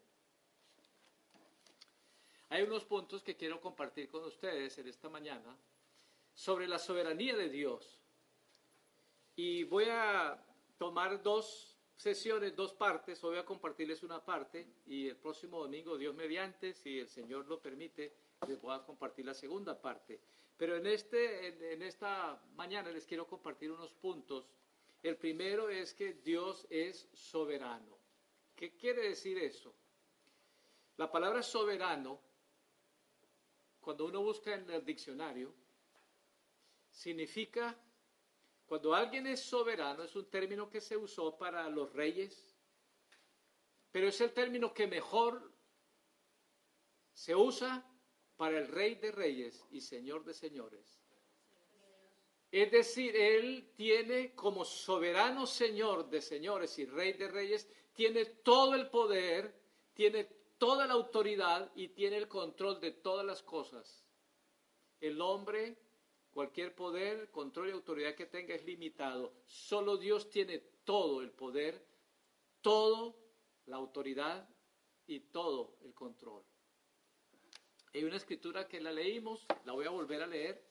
Hay 2.50 2.64
unos 2.64 2.86
puntos 2.86 3.24
que 3.24 3.36
quiero 3.36 3.60
compartir 3.60 4.08
con 4.10 4.24
ustedes 4.24 4.78
en 4.78 4.88
esta 4.88 5.10
mañana 5.10 5.58
sobre 6.34 6.68
la 6.68 6.78
soberanía 6.78 7.36
de 7.36 7.50
Dios. 7.50 8.00
Y 9.36 9.64
voy 9.64 9.86
a 9.90 10.42
tomar 10.78 11.22
dos 11.24 11.76
sesiones, 11.96 12.56
dos 12.56 12.74
partes. 12.74 13.24
Hoy 13.24 13.32
voy 13.32 13.40
a 13.40 13.46
compartirles 13.46 14.04
una 14.04 14.24
parte 14.24 14.68
y 14.86 15.08
el 15.08 15.18
próximo 15.18 15.60
domingo, 15.60 15.98
Dios 15.98 16.14
mediante, 16.14 16.74
si 16.74 17.00
el 17.00 17.08
Señor 17.08 17.48
lo 17.48 17.60
permite, 17.60 18.14
les 18.48 18.62
voy 18.62 18.76
a 18.76 18.84
compartir 18.84 19.26
la 19.26 19.34
segunda 19.34 19.82
parte. 19.82 20.20
Pero 20.58 20.78
en, 20.78 20.88
este, 20.88 21.74
en, 21.74 21.82
esta 21.82 22.42
mañana 22.56 22.92
les 22.92 23.06
quiero 23.06 23.28
compartir 23.28 23.72
unos 23.72 23.94
puntos. 23.94 24.50
El 25.04 25.18
primero 25.18 25.70
es 25.70 25.94
que 25.94 26.14
Dios 26.14 26.66
es 26.70 27.08
soberano. 27.14 27.95
¿Qué 28.56 28.76
quiere 28.76 29.10
decir 29.10 29.38
eso? 29.38 29.76
La 30.98 31.12
palabra 31.12 31.44
soberano, 31.44 32.22
cuando 33.82 34.06
uno 34.06 34.22
busca 34.22 34.54
en 34.54 34.70
el 34.70 34.86
diccionario, 34.86 35.54
significa 36.90 37.78
cuando 38.66 38.96
alguien 38.96 39.28
es 39.28 39.42
soberano 39.42 40.04
es 40.04 40.16
un 40.16 40.30
término 40.30 40.70
que 40.70 40.82
se 40.82 40.98
usó 40.98 41.38
para 41.38 41.70
los 41.70 41.92
reyes, 41.94 42.56
pero 43.92 44.08
es 44.08 44.20
el 44.22 44.34
término 44.34 44.74
que 44.74 44.88
mejor 44.88 45.54
se 47.14 47.36
usa 47.36 47.86
para 48.36 48.58
el 48.58 48.68
rey 48.68 48.96
de 48.96 49.12
reyes 49.12 49.66
y 49.70 49.82
señor 49.82 50.26
de 50.26 50.34
señores. 50.34 51.00
Es 52.52 52.72
decir, 52.72 53.16
él 53.16 53.74
tiene 53.76 54.34
como 54.34 54.66
soberano 54.66 55.46
señor 55.46 56.10
de 56.10 56.22
señores 56.22 56.80
y 56.80 56.86
rey 56.86 57.14
de 57.14 57.28
reyes, 57.28 57.70
tiene 57.96 58.26
todo 58.26 58.76
el 58.76 58.90
poder, 58.90 59.60
tiene 59.94 60.26
toda 60.58 60.86
la 60.86 60.94
autoridad 60.94 61.72
y 61.76 61.90
tiene 61.90 62.18
el 62.18 62.28
control 62.28 62.80
de 62.80 62.92
todas 62.92 63.26
las 63.26 63.42
cosas. 63.42 64.06
El 65.00 65.20
hombre 65.22 65.78
Cualquier 66.36 66.76
poder, 66.76 67.32
control 67.32 67.70
y 67.70 67.72
autoridad 67.72 68.14
que 68.14 68.26
tenga 68.26 68.54
es 68.56 68.66
limitado. 68.66 69.32
Solo 69.46 69.96
Dios 69.96 70.30
tiene 70.30 70.60
todo 70.84 71.22
el 71.22 71.32
poder, 71.32 71.88
todo 72.60 73.16
la 73.68 73.78
autoridad 73.78 74.46
y 75.08 75.22
todo 75.22 75.78
el 75.80 75.94
control. 75.94 76.44
Hay 77.94 78.04
una 78.04 78.18
escritura 78.18 78.68
que 78.68 78.82
la 78.82 78.92
leímos, 78.92 79.46
la 79.64 79.72
voy 79.72 79.86
a 79.86 79.92
volver 79.92 80.24
a 80.24 80.28
leer, 80.28 80.62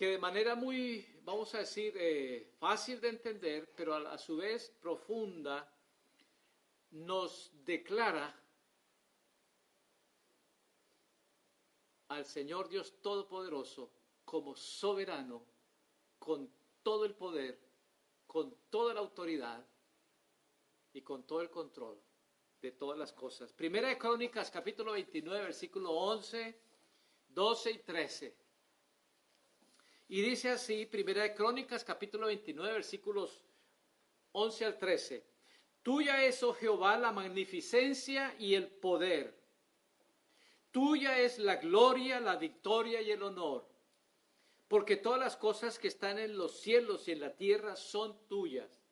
que 0.00 0.06
de 0.06 0.18
manera 0.18 0.54
muy, 0.54 1.06
vamos 1.24 1.54
a 1.54 1.58
decir, 1.58 1.92
eh, 1.98 2.54
fácil 2.58 3.02
de 3.02 3.10
entender, 3.10 3.70
pero 3.76 3.94
a 3.96 4.16
su 4.16 4.38
vez 4.38 4.70
profunda, 4.80 5.70
nos 6.92 7.52
declara 7.66 8.34
al 12.08 12.24
Señor 12.24 12.70
Dios 12.70 12.94
Todopoderoso 13.02 13.92
como 14.24 14.56
soberano, 14.56 15.44
con 16.18 16.50
todo 16.82 17.04
el 17.04 17.14
poder, 17.14 17.60
con 18.26 18.56
toda 18.70 18.94
la 18.94 19.00
autoridad 19.00 19.62
y 20.94 21.02
con 21.02 21.26
todo 21.26 21.42
el 21.42 21.50
control 21.50 22.00
de 22.62 22.72
todas 22.72 22.98
las 22.98 23.12
cosas. 23.12 23.52
Primera 23.52 23.88
de 23.88 23.98
Crónicas, 23.98 24.50
capítulo 24.50 24.92
29, 24.92 25.44
versículo 25.44 25.92
11, 25.92 26.58
12 27.28 27.70
y 27.70 27.78
13. 27.80 28.49
Y 30.10 30.20
dice 30.20 30.50
así, 30.50 30.86
Primera 30.86 31.22
de 31.22 31.34
Crónicas, 31.34 31.84
capítulo 31.84 32.26
29, 32.26 32.74
versículos 32.74 33.44
11 34.32 34.64
al 34.66 34.76
13. 34.76 35.24
Tuya 35.82 36.24
es, 36.24 36.42
oh 36.42 36.52
Jehová, 36.52 36.98
la 36.98 37.12
magnificencia 37.12 38.34
y 38.38 38.54
el 38.54 38.66
poder 38.66 39.40
Tuya 40.70 41.18
es 41.18 41.38
la 41.38 41.56
gloria, 41.56 42.20
la 42.20 42.36
victoria 42.36 43.00
y 43.00 43.10
el 43.10 43.22
honor, 43.24 43.66
porque 44.68 44.96
todas 44.96 45.18
las 45.18 45.36
cosas 45.36 45.78
que 45.80 45.88
están 45.88 46.18
en 46.18 46.36
los 46.36 46.60
cielos 46.60 47.08
y 47.08 47.12
en 47.12 47.20
la 47.20 47.34
tierra 47.34 47.74
son 47.74 48.16
tuyas. 48.28 48.84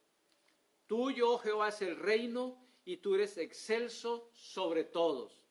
Tuyo, 0.88 1.32
oh 1.32 1.38
Jehová, 1.38 1.68
es 1.68 1.80
el 1.82 1.96
reino 1.96 2.60
y 2.84 2.96
tú 2.96 3.14
eres 3.14 3.38
excelso 3.38 4.30
sobre 4.32 4.82
todos. 4.84 5.44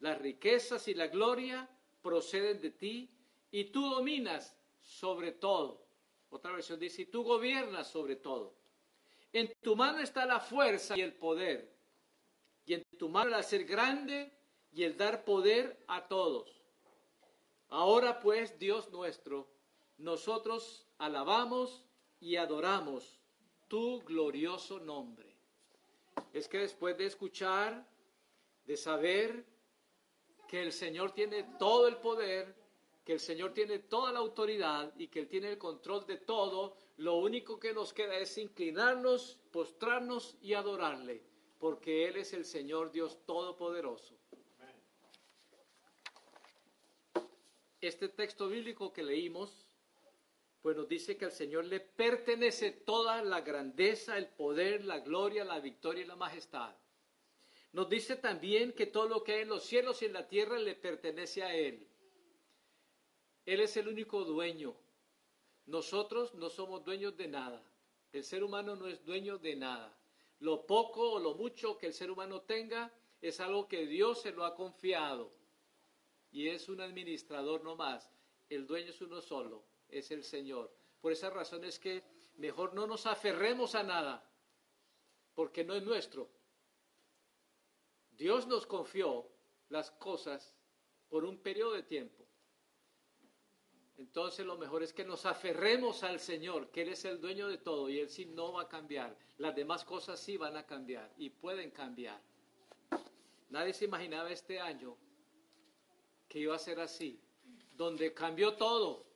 Las 0.00 0.18
riquezas 0.18 0.88
y 0.88 0.94
la 0.94 1.06
gloria 1.06 1.68
proceden 2.02 2.60
de 2.60 2.70
ti 2.70 3.10
y 3.52 3.64
tú 3.66 3.88
dominas 3.88 4.55
sobre 4.86 5.32
todo. 5.32 5.84
Otra 6.30 6.52
versión 6.52 6.78
dice, 6.78 7.02
y 7.02 7.06
tú 7.06 7.24
gobiernas 7.24 7.88
sobre 7.88 8.16
todo. 8.16 8.54
En 9.32 9.52
tu 9.60 9.76
mano 9.76 9.98
está 9.98 10.24
la 10.24 10.40
fuerza 10.40 10.96
y 10.96 11.00
el 11.02 11.12
poder. 11.12 11.76
Y 12.64 12.74
en 12.74 12.84
tu 12.96 13.08
mano 13.08 13.28
el 13.28 13.34
hacer 13.34 13.64
grande 13.64 14.32
y 14.72 14.84
el 14.84 14.96
dar 14.96 15.24
poder 15.24 15.84
a 15.88 16.08
todos. 16.08 16.62
Ahora 17.68 18.20
pues, 18.20 18.58
Dios 18.58 18.90
nuestro, 18.90 19.48
nosotros 19.98 20.86
alabamos 20.98 21.84
y 22.20 22.36
adoramos 22.36 23.20
tu 23.68 24.00
glorioso 24.02 24.78
nombre. 24.78 25.36
Es 26.32 26.48
que 26.48 26.58
después 26.58 26.96
de 26.96 27.06
escuchar, 27.06 27.86
de 28.64 28.76
saber 28.76 29.44
que 30.48 30.62
el 30.62 30.72
Señor 30.72 31.12
tiene 31.12 31.42
todo 31.58 31.88
el 31.88 31.96
poder, 31.96 32.55
que 33.06 33.12
el 33.12 33.20
Señor 33.20 33.54
tiene 33.54 33.78
toda 33.78 34.12
la 34.12 34.18
autoridad 34.18 34.92
y 34.98 35.06
que 35.06 35.20
Él 35.20 35.28
tiene 35.28 35.50
el 35.50 35.58
control 35.58 36.04
de 36.06 36.16
todo, 36.16 36.76
lo 36.96 37.14
único 37.14 37.60
que 37.60 37.72
nos 37.72 37.92
queda 37.92 38.18
es 38.18 38.36
inclinarnos, 38.36 39.38
postrarnos 39.52 40.36
y 40.42 40.54
adorarle, 40.54 41.22
porque 41.60 42.08
Él 42.08 42.16
es 42.16 42.32
el 42.32 42.44
Señor 42.44 42.90
Dios 42.90 43.24
Todopoderoso. 43.24 44.16
este 47.80 48.08
texto 48.08 48.48
bíblico 48.48 48.92
que 48.92 49.04
leímos, 49.04 49.68
pues 50.60 50.76
nos 50.76 50.88
dice 50.88 51.16
que 51.16 51.26
al 51.26 51.30
Señor 51.30 51.66
le 51.66 51.78
pertenece 51.78 52.72
toda 52.72 53.22
la 53.22 53.42
grandeza, 53.42 54.18
el 54.18 54.26
poder, 54.26 54.84
la 54.84 54.98
gloria, 54.98 55.44
la 55.44 55.60
victoria 55.60 56.02
y 56.02 56.06
la 56.06 56.16
majestad. 56.16 56.74
Nos 57.72 57.88
dice 57.88 58.16
también 58.16 58.72
que 58.72 58.86
todo 58.86 59.08
lo 59.08 59.22
que 59.22 59.34
hay 59.34 59.42
en 59.42 59.50
los 59.50 59.62
cielos 59.62 60.02
y 60.02 60.06
en 60.06 60.14
la 60.14 60.26
tierra 60.26 60.58
le 60.58 60.74
pertenece 60.74 61.44
a 61.44 61.54
Él. 61.54 61.86
Él 63.46 63.60
es 63.60 63.76
el 63.76 63.88
único 63.88 64.24
dueño. 64.24 64.76
Nosotros 65.66 66.34
no 66.34 66.50
somos 66.50 66.84
dueños 66.84 67.16
de 67.16 67.28
nada. 67.28 67.62
El 68.12 68.24
ser 68.24 68.44
humano 68.44 68.76
no 68.76 68.86
es 68.88 69.04
dueño 69.04 69.38
de 69.38 69.56
nada. 69.56 69.96
Lo 70.40 70.66
poco 70.66 71.12
o 71.12 71.18
lo 71.18 71.34
mucho 71.34 71.78
que 71.78 71.86
el 71.86 71.94
ser 71.94 72.10
humano 72.10 72.42
tenga 72.42 72.92
es 73.22 73.40
algo 73.40 73.66
que 73.66 73.86
Dios 73.86 74.20
se 74.20 74.32
lo 74.32 74.44
ha 74.44 74.54
confiado 74.54 75.32
y 76.30 76.48
es 76.48 76.68
un 76.68 76.80
administrador 76.80 77.64
no 77.64 77.76
más. 77.76 78.10
El 78.50 78.66
dueño 78.66 78.90
es 78.90 79.00
uno 79.00 79.22
solo, 79.22 79.64
es 79.88 80.10
el 80.10 80.22
Señor. 80.22 80.70
Por 81.00 81.12
esa 81.12 81.30
razón 81.30 81.64
es 81.64 81.78
que 81.78 82.04
mejor 82.36 82.74
no 82.74 82.86
nos 82.86 83.06
aferremos 83.06 83.74
a 83.74 83.82
nada, 83.82 84.28
porque 85.34 85.64
no 85.64 85.74
es 85.74 85.82
nuestro. 85.82 86.28
Dios 88.10 88.46
nos 88.46 88.66
confió 88.66 89.26
las 89.68 89.90
cosas 89.92 90.54
por 91.08 91.24
un 91.24 91.38
periodo 91.38 91.72
de 91.72 91.82
tiempo. 91.82 92.25
Entonces 93.98 94.44
lo 94.44 94.58
mejor 94.58 94.82
es 94.82 94.92
que 94.92 95.04
nos 95.04 95.24
aferremos 95.24 96.02
al 96.02 96.20
Señor, 96.20 96.70
que 96.70 96.82
Él 96.82 96.90
es 96.90 97.04
el 97.06 97.20
dueño 97.20 97.48
de 97.48 97.58
todo 97.58 97.88
y 97.88 97.98
Él 97.98 98.10
sí 98.10 98.26
no 98.26 98.52
va 98.52 98.62
a 98.62 98.68
cambiar. 98.68 99.16
Las 99.38 99.54
demás 99.54 99.84
cosas 99.84 100.20
sí 100.20 100.36
van 100.36 100.56
a 100.56 100.66
cambiar 100.66 101.12
y 101.16 101.30
pueden 101.30 101.70
cambiar. 101.70 102.20
Nadie 103.48 103.72
se 103.72 103.86
imaginaba 103.86 104.30
este 104.30 104.60
año 104.60 104.96
que 106.28 106.40
iba 106.40 106.54
a 106.54 106.58
ser 106.58 106.80
así, 106.80 107.20
donde 107.74 108.12
cambió 108.12 108.54
todo. 108.54 109.06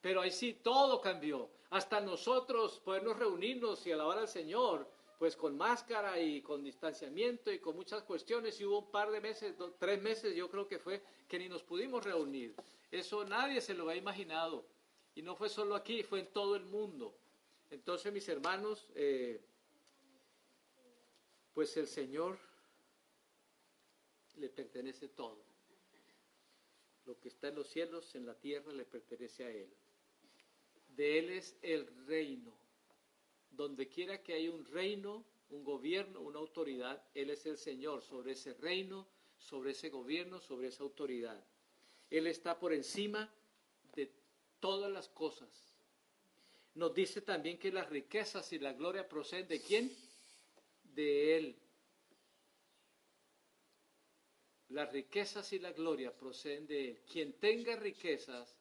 Pero 0.00 0.20
ahí 0.20 0.30
sí 0.30 0.52
todo 0.62 1.00
cambió. 1.00 1.50
Hasta 1.70 2.00
nosotros 2.00 2.80
podernos 2.80 3.18
reunirnos 3.18 3.86
y 3.86 3.92
alabar 3.92 4.18
al 4.18 4.28
Señor, 4.28 4.90
pues 5.18 5.34
con 5.34 5.56
máscara 5.56 6.20
y 6.20 6.40
con 6.40 6.62
distanciamiento 6.62 7.52
y 7.52 7.58
con 7.58 7.74
muchas 7.74 8.04
cuestiones. 8.04 8.60
Y 8.60 8.64
hubo 8.64 8.78
un 8.78 8.90
par 8.90 9.10
de 9.10 9.20
meses, 9.20 9.54
tres 9.78 10.00
meses 10.00 10.34
yo 10.34 10.48
creo 10.48 10.68
que 10.68 10.78
fue, 10.78 11.02
que 11.26 11.38
ni 11.38 11.48
nos 11.48 11.62
pudimos 11.64 12.04
reunir. 12.04 12.54
Eso 12.90 13.24
nadie 13.24 13.60
se 13.60 13.74
lo 13.74 13.88
había 13.88 14.00
imaginado. 14.00 14.64
Y 15.16 15.22
no 15.22 15.34
fue 15.34 15.48
solo 15.48 15.74
aquí, 15.74 16.04
fue 16.04 16.20
en 16.20 16.28
todo 16.28 16.54
el 16.54 16.64
mundo. 16.64 17.12
Entonces, 17.70 18.12
mis 18.12 18.28
hermanos, 18.28 18.88
eh, 18.94 19.40
pues 21.52 21.76
el 21.76 21.88
Señor 21.88 22.38
le 24.36 24.48
pertenece 24.48 25.08
todo. 25.08 25.42
Lo 27.04 27.18
que 27.18 27.28
está 27.28 27.48
en 27.48 27.56
los 27.56 27.68
cielos, 27.68 28.14
en 28.14 28.24
la 28.24 28.34
tierra, 28.34 28.72
le 28.72 28.84
pertenece 28.84 29.44
a 29.44 29.50
Él. 29.50 29.68
De 30.94 31.18
Él 31.18 31.30
es 31.30 31.56
el 31.62 31.86
reino. 32.06 32.57
Donde 33.58 33.88
quiera 33.88 34.22
que 34.22 34.34
haya 34.34 34.52
un 34.52 34.64
reino, 34.66 35.24
un 35.50 35.64
gobierno, 35.64 36.20
una 36.20 36.38
autoridad, 36.38 37.02
Él 37.12 37.30
es 37.30 37.44
el 37.44 37.58
Señor 37.58 38.02
sobre 38.02 38.32
ese 38.32 38.54
reino, 38.54 39.04
sobre 39.36 39.72
ese 39.72 39.88
gobierno, 39.88 40.38
sobre 40.38 40.68
esa 40.68 40.84
autoridad. 40.84 41.44
Él 42.08 42.28
está 42.28 42.56
por 42.56 42.72
encima 42.72 43.28
de 43.96 44.12
todas 44.60 44.92
las 44.92 45.08
cosas. 45.08 45.50
Nos 46.76 46.94
dice 46.94 47.20
también 47.20 47.58
que 47.58 47.72
las 47.72 47.90
riquezas 47.90 48.52
y 48.52 48.60
la 48.60 48.74
gloria 48.74 49.08
proceden 49.08 49.48
de 49.48 49.60
quién? 49.60 49.92
De 50.94 51.36
Él. 51.36 51.56
Las 54.68 54.92
riquezas 54.92 55.52
y 55.52 55.58
la 55.58 55.72
gloria 55.72 56.16
proceden 56.16 56.68
de 56.68 56.90
Él. 56.90 57.00
Quien 57.10 57.32
tenga 57.32 57.74
riquezas, 57.74 58.56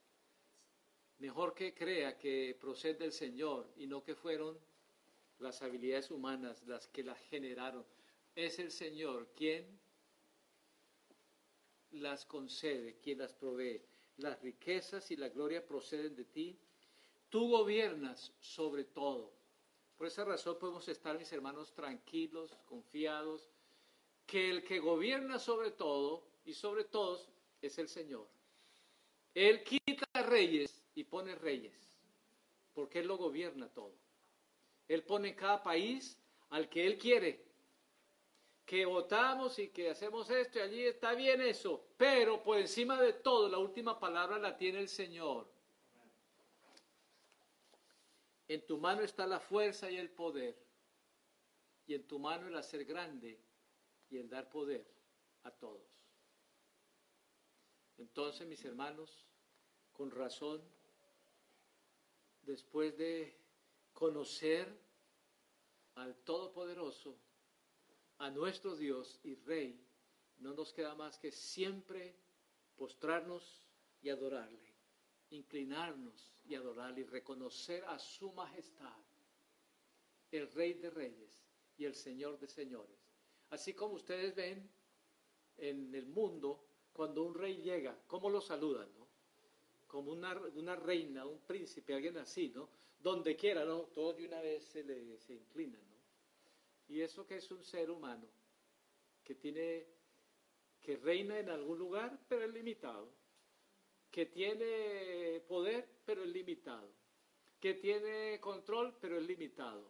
mejor 1.20 1.54
que 1.54 1.76
crea 1.76 2.18
que 2.18 2.58
procede 2.60 2.96
del 2.96 3.14
Señor 3.14 3.72
y 3.78 3.86
no 3.86 4.04
que 4.04 4.16
fueron 4.16 4.58
las 5.40 5.62
habilidades 5.62 6.12
humanas 6.12 6.64
las 6.68 6.88
que 6.88 7.04
las 7.04 7.20
generaron. 7.30 7.86
Es 8.36 8.60
el 8.60 8.72
Señor 8.72 9.30
quien 9.36 9.80
las 11.92 12.26
concede, 12.26 13.00
quien 13.02 13.20
las 13.20 13.34
provee. 13.34 13.82
Las 14.18 14.42
riquezas 14.42 15.12
y 15.12 15.16
la 15.16 15.30
gloria 15.30 15.66
proceden 15.66 16.16
de 16.16 16.26
ti. 16.26 16.58
Tú 17.30 17.50
gobiernas 17.50 18.34
sobre 18.40 18.84
todo. 18.84 19.32
Por 19.98 20.08
esa 20.08 20.24
razón 20.24 20.58
podemos 20.60 20.88
estar, 20.88 21.18
mis 21.18 21.32
hermanos, 21.32 21.74
tranquilos, 21.74 22.56
confiados, 22.66 23.50
que 24.26 24.50
el 24.50 24.64
que 24.64 24.80
gobierna 24.80 25.40
sobre 25.40 25.72
todo 25.72 26.24
y 26.46 26.54
sobre 26.54 26.84
todos 26.84 27.28
es 27.62 27.78
el 27.78 27.88
Señor. 27.88 28.28
Él 29.34 29.64
quita 29.64 30.06
reyes 30.24 30.84
y 30.96 31.04
pone 31.04 31.36
reyes, 31.36 31.74
porque 32.74 33.00
Él 33.00 33.08
lo 33.08 33.18
gobierna 33.18 33.70
todo. 33.70 33.94
Él 34.88 35.04
pone 35.04 35.30
en 35.30 35.36
cada 35.36 35.62
país 35.62 36.18
al 36.50 36.70
que 36.70 36.86
Él 36.86 36.98
quiere 36.98 37.48
que 38.68 38.86
votamos 38.86 39.58
y 39.60 39.70
que 39.70 39.90
hacemos 39.90 40.30
esto 40.30 40.60
y 40.60 40.62
allí 40.62 40.84
está 40.84 41.14
bien 41.14 41.40
eso, 41.40 41.88
pero 41.96 42.44
por 42.44 42.58
encima 42.58 43.02
de 43.02 43.14
todo 43.14 43.48
la 43.48 43.60
última 43.60 43.98
palabra 43.98 44.38
la 44.38 44.58
tiene 44.58 44.80
el 44.80 44.90
Señor. 44.90 45.50
En 48.50 48.66
tu 48.66 48.78
mano 48.78 49.04
está 49.04 49.26
la 49.26 49.40
fuerza 49.40 49.90
y 49.90 49.96
el 49.96 50.10
poder, 50.10 50.62
y 51.86 51.94
en 51.94 52.06
tu 52.08 52.20
mano 52.20 52.48
el 52.48 52.58
hacer 52.58 52.84
grande 52.84 53.40
y 54.10 54.18
el 54.18 54.30
dar 54.30 54.50
poder 54.50 54.86
a 55.44 55.52
todos. 55.52 55.88
Entonces, 57.98 58.46
mis 58.46 58.64
hermanos, 58.66 59.26
con 59.94 60.12
razón, 60.12 60.62
después 62.42 62.98
de 62.98 63.34
conocer 63.98 64.72
al 65.96 66.16
Todopoderoso, 66.18 67.18
a 68.20 68.30
nuestro 68.30 68.76
Dios 68.76 69.20
y 69.24 69.34
Rey, 69.34 69.84
no 70.38 70.54
nos 70.54 70.72
queda 70.72 70.94
más 70.94 71.18
que 71.18 71.32
siempre 71.32 72.16
postrarnos 72.76 73.64
y 74.04 74.10
adorarle, 74.10 74.76
inclinarnos 75.32 76.32
y 76.46 76.54
adorarle 76.54 77.02
y 77.02 77.04
reconocer 77.06 77.84
a 77.86 77.98
su 77.98 78.32
majestad, 78.34 78.94
el 80.30 80.48
Rey 80.52 80.74
de 80.76 80.92
Reyes 80.92 81.44
y 81.76 81.86
el 81.86 81.96
Señor 81.96 82.38
de 82.38 82.48
Señores. 82.48 83.00
Así 83.50 83.74
como 83.74 83.96
ustedes 83.96 84.36
ven 84.36 84.70
en 85.58 85.96
el 85.96 86.06
mundo, 86.06 86.64
cuando 86.94 87.24
un 87.24 87.34
rey 87.34 87.64
llega, 87.64 87.98
¿cómo 88.06 88.30
lo 88.30 88.42
saludan? 88.42 88.94
No? 88.94 89.08
Como 89.88 90.12
una, 90.12 90.40
una, 90.54 90.76
reina, 90.76 91.26
un 91.26 91.40
príncipe, 91.40 91.96
alguien 91.96 92.18
así, 92.18 92.50
¿no? 92.50 92.70
Donde 93.08 93.38
quiera, 93.38 93.64
¿no? 93.64 93.84
Todos 93.94 94.18
de 94.18 94.26
una 94.26 94.42
vez 94.42 94.66
se, 94.66 94.84
le, 94.84 95.18
se 95.20 95.36
¿no? 95.56 95.78
Y 96.90 97.00
eso 97.00 97.26
que 97.26 97.38
es 97.38 97.50
un 97.52 97.64
ser 97.64 97.90
humano, 97.90 98.28
que 99.24 99.34
tiene, 99.34 99.86
que 100.82 100.98
reina 100.98 101.40
en 101.40 101.48
algún 101.48 101.80
lugar, 101.80 102.20
pero 102.28 102.44
es 102.44 102.54
limitado. 102.54 103.08
Que 104.12 104.26
tiene 104.26 105.42
poder, 105.48 105.88
pero 106.06 106.22
es 106.22 106.30
limitado. 106.32 106.90
Que 107.62 107.76
tiene 107.76 108.42
control, 108.42 108.94
pero 109.00 109.18
es 109.18 109.26
limitado. 109.26 109.90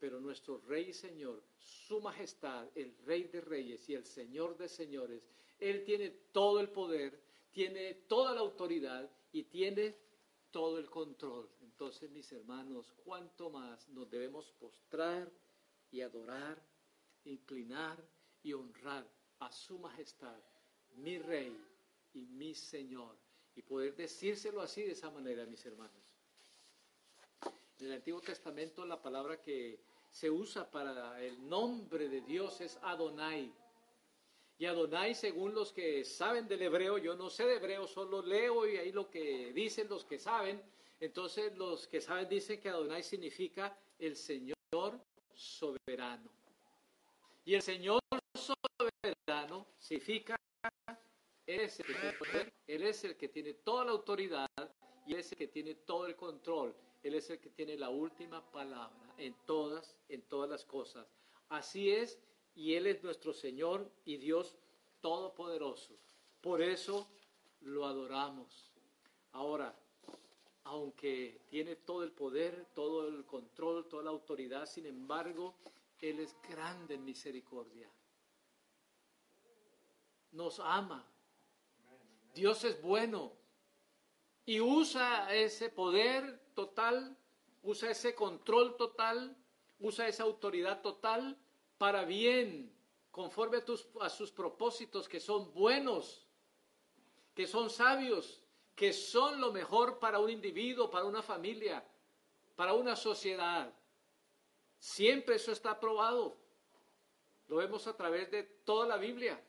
Pero 0.00 0.18
nuestro 0.18 0.58
Rey 0.66 0.88
y 0.88 0.92
Señor, 0.92 1.40
su 1.56 2.00
majestad, 2.00 2.66
el 2.74 2.96
Rey 3.06 3.28
de 3.28 3.42
Reyes 3.42 3.88
y 3.88 3.94
el 3.94 4.06
Señor 4.06 4.56
de 4.56 4.68
Señores, 4.68 5.30
Él 5.60 5.84
tiene 5.84 6.10
todo 6.32 6.58
el 6.58 6.68
poder, 6.70 7.16
tiene 7.52 7.94
toda 8.08 8.34
la 8.34 8.40
autoridad 8.40 9.08
y 9.30 9.44
tiene 9.44 9.94
todo 10.50 10.78
el 10.78 10.90
control. 10.90 11.48
Entonces, 11.72 12.10
mis 12.10 12.30
hermanos, 12.32 12.92
cuánto 13.04 13.50
más 13.50 13.88
nos 13.88 14.08
debemos 14.08 14.52
postrar 14.52 15.30
y 15.90 16.00
adorar, 16.00 16.62
inclinar 17.24 17.98
y 18.42 18.52
honrar 18.52 19.06
a 19.40 19.50
su 19.50 19.78
majestad, 19.78 20.38
mi 20.96 21.18
rey 21.18 21.56
y 22.14 22.26
mi 22.26 22.54
señor. 22.54 23.16
Y 23.54 23.62
poder 23.62 23.96
decírselo 23.96 24.60
así 24.60 24.82
de 24.82 24.92
esa 24.92 25.10
manera, 25.10 25.44
mis 25.46 25.64
hermanos. 25.66 26.14
En 27.78 27.86
el 27.86 27.94
Antiguo 27.94 28.20
Testamento 28.20 28.86
la 28.86 29.00
palabra 29.00 29.40
que 29.40 29.80
se 30.10 30.30
usa 30.30 30.70
para 30.70 31.20
el 31.20 31.48
nombre 31.48 32.08
de 32.08 32.20
Dios 32.20 32.60
es 32.60 32.78
Adonai. 32.82 33.52
Y 34.58 34.66
Adonai, 34.66 35.14
según 35.14 35.54
los 35.54 35.72
que 35.72 36.04
saben 36.04 36.46
del 36.46 36.62
hebreo, 36.62 36.98
yo 36.98 37.16
no 37.16 37.28
sé 37.28 37.44
de 37.44 37.56
hebreo, 37.56 37.88
solo 37.88 38.22
leo 38.22 38.68
y 38.68 38.76
ahí 38.76 38.92
lo 38.92 39.10
que 39.10 39.52
dicen 39.52 39.88
los 39.88 40.04
que 40.04 40.18
saben. 40.18 40.62
Entonces 41.02 41.52
los 41.58 41.88
que 41.88 42.00
saben 42.00 42.28
dicen 42.28 42.60
que 42.60 42.68
Adonai 42.68 43.02
significa 43.02 43.76
el 43.98 44.14
Señor 44.14 44.54
soberano. 45.34 46.30
Y 47.44 47.54
el 47.54 47.62
Señor 47.62 47.98
soberano 48.36 49.66
significa, 49.80 50.36
él 51.44 51.60
es, 51.60 51.80
el 51.80 51.86
que 51.86 52.52
él 52.68 52.82
es 52.84 53.02
el 53.02 53.16
que 53.16 53.28
tiene 53.28 53.54
toda 53.54 53.84
la 53.84 53.90
autoridad 53.90 54.46
y 55.04 55.14
Él 55.14 55.18
es 55.18 55.32
el 55.32 55.38
que 55.38 55.48
tiene 55.48 55.74
todo 55.74 56.06
el 56.06 56.14
control. 56.14 56.72
Él 57.02 57.16
es 57.16 57.28
el 57.30 57.40
que 57.40 57.50
tiene 57.50 57.76
la 57.76 57.90
última 57.90 58.40
palabra 58.52 59.12
en 59.18 59.34
todas, 59.44 59.96
en 60.08 60.22
todas 60.22 60.48
las 60.48 60.64
cosas. 60.64 61.04
Así 61.48 61.90
es, 61.90 62.16
y 62.54 62.74
Él 62.74 62.86
es 62.86 63.02
nuestro 63.02 63.32
Señor 63.32 63.90
y 64.04 64.18
Dios 64.18 64.56
Todopoderoso. 65.00 65.96
Por 66.40 66.62
eso 66.62 67.08
lo 67.60 67.86
adoramos. 67.86 68.70
Ahora, 69.32 69.76
aunque 70.64 71.40
tiene 71.48 71.76
todo 71.76 72.04
el 72.04 72.12
poder, 72.12 72.66
todo 72.74 73.08
el 73.08 73.24
control, 73.24 73.88
toda 73.88 74.04
la 74.04 74.10
autoridad, 74.10 74.66
sin 74.66 74.86
embargo, 74.86 75.54
Él 76.00 76.20
es 76.20 76.36
grande 76.48 76.94
en 76.94 77.04
misericordia. 77.04 77.88
Nos 80.32 80.60
ama. 80.60 81.04
Dios 82.34 82.64
es 82.64 82.80
bueno. 82.80 83.32
Y 84.44 84.60
usa 84.60 85.32
ese 85.34 85.68
poder 85.68 86.40
total, 86.54 87.16
usa 87.62 87.90
ese 87.90 88.14
control 88.14 88.76
total, 88.76 89.36
usa 89.78 90.08
esa 90.08 90.24
autoridad 90.24 90.80
total 90.80 91.36
para 91.78 92.04
bien, 92.04 92.72
conforme 93.10 93.58
a, 93.58 93.64
tus, 93.64 93.88
sus 94.16 94.32
propósitos 94.32 95.08
que 95.08 95.20
son 95.20 95.52
buenos, 95.52 96.26
que 97.34 97.46
son 97.46 97.70
sabios, 97.70 98.41
que 98.82 98.92
son 98.92 99.40
lo 99.40 99.52
mejor 99.52 100.00
para 100.00 100.18
un 100.18 100.28
individuo, 100.28 100.90
para 100.90 101.04
una 101.04 101.22
familia. 101.22 101.86
para 102.56 102.72
una 102.74 102.96
sociedad. 102.96 103.72
Siempre 104.76 105.36
eso 105.36 105.52
está 105.52 105.78
probado. 105.78 106.36
Lo 107.46 107.58
vemos 107.58 107.86
a 107.86 107.96
través 107.96 108.28
de 108.32 108.42
toda 108.42 108.88
la 108.88 108.96
Biblia. 108.96 109.40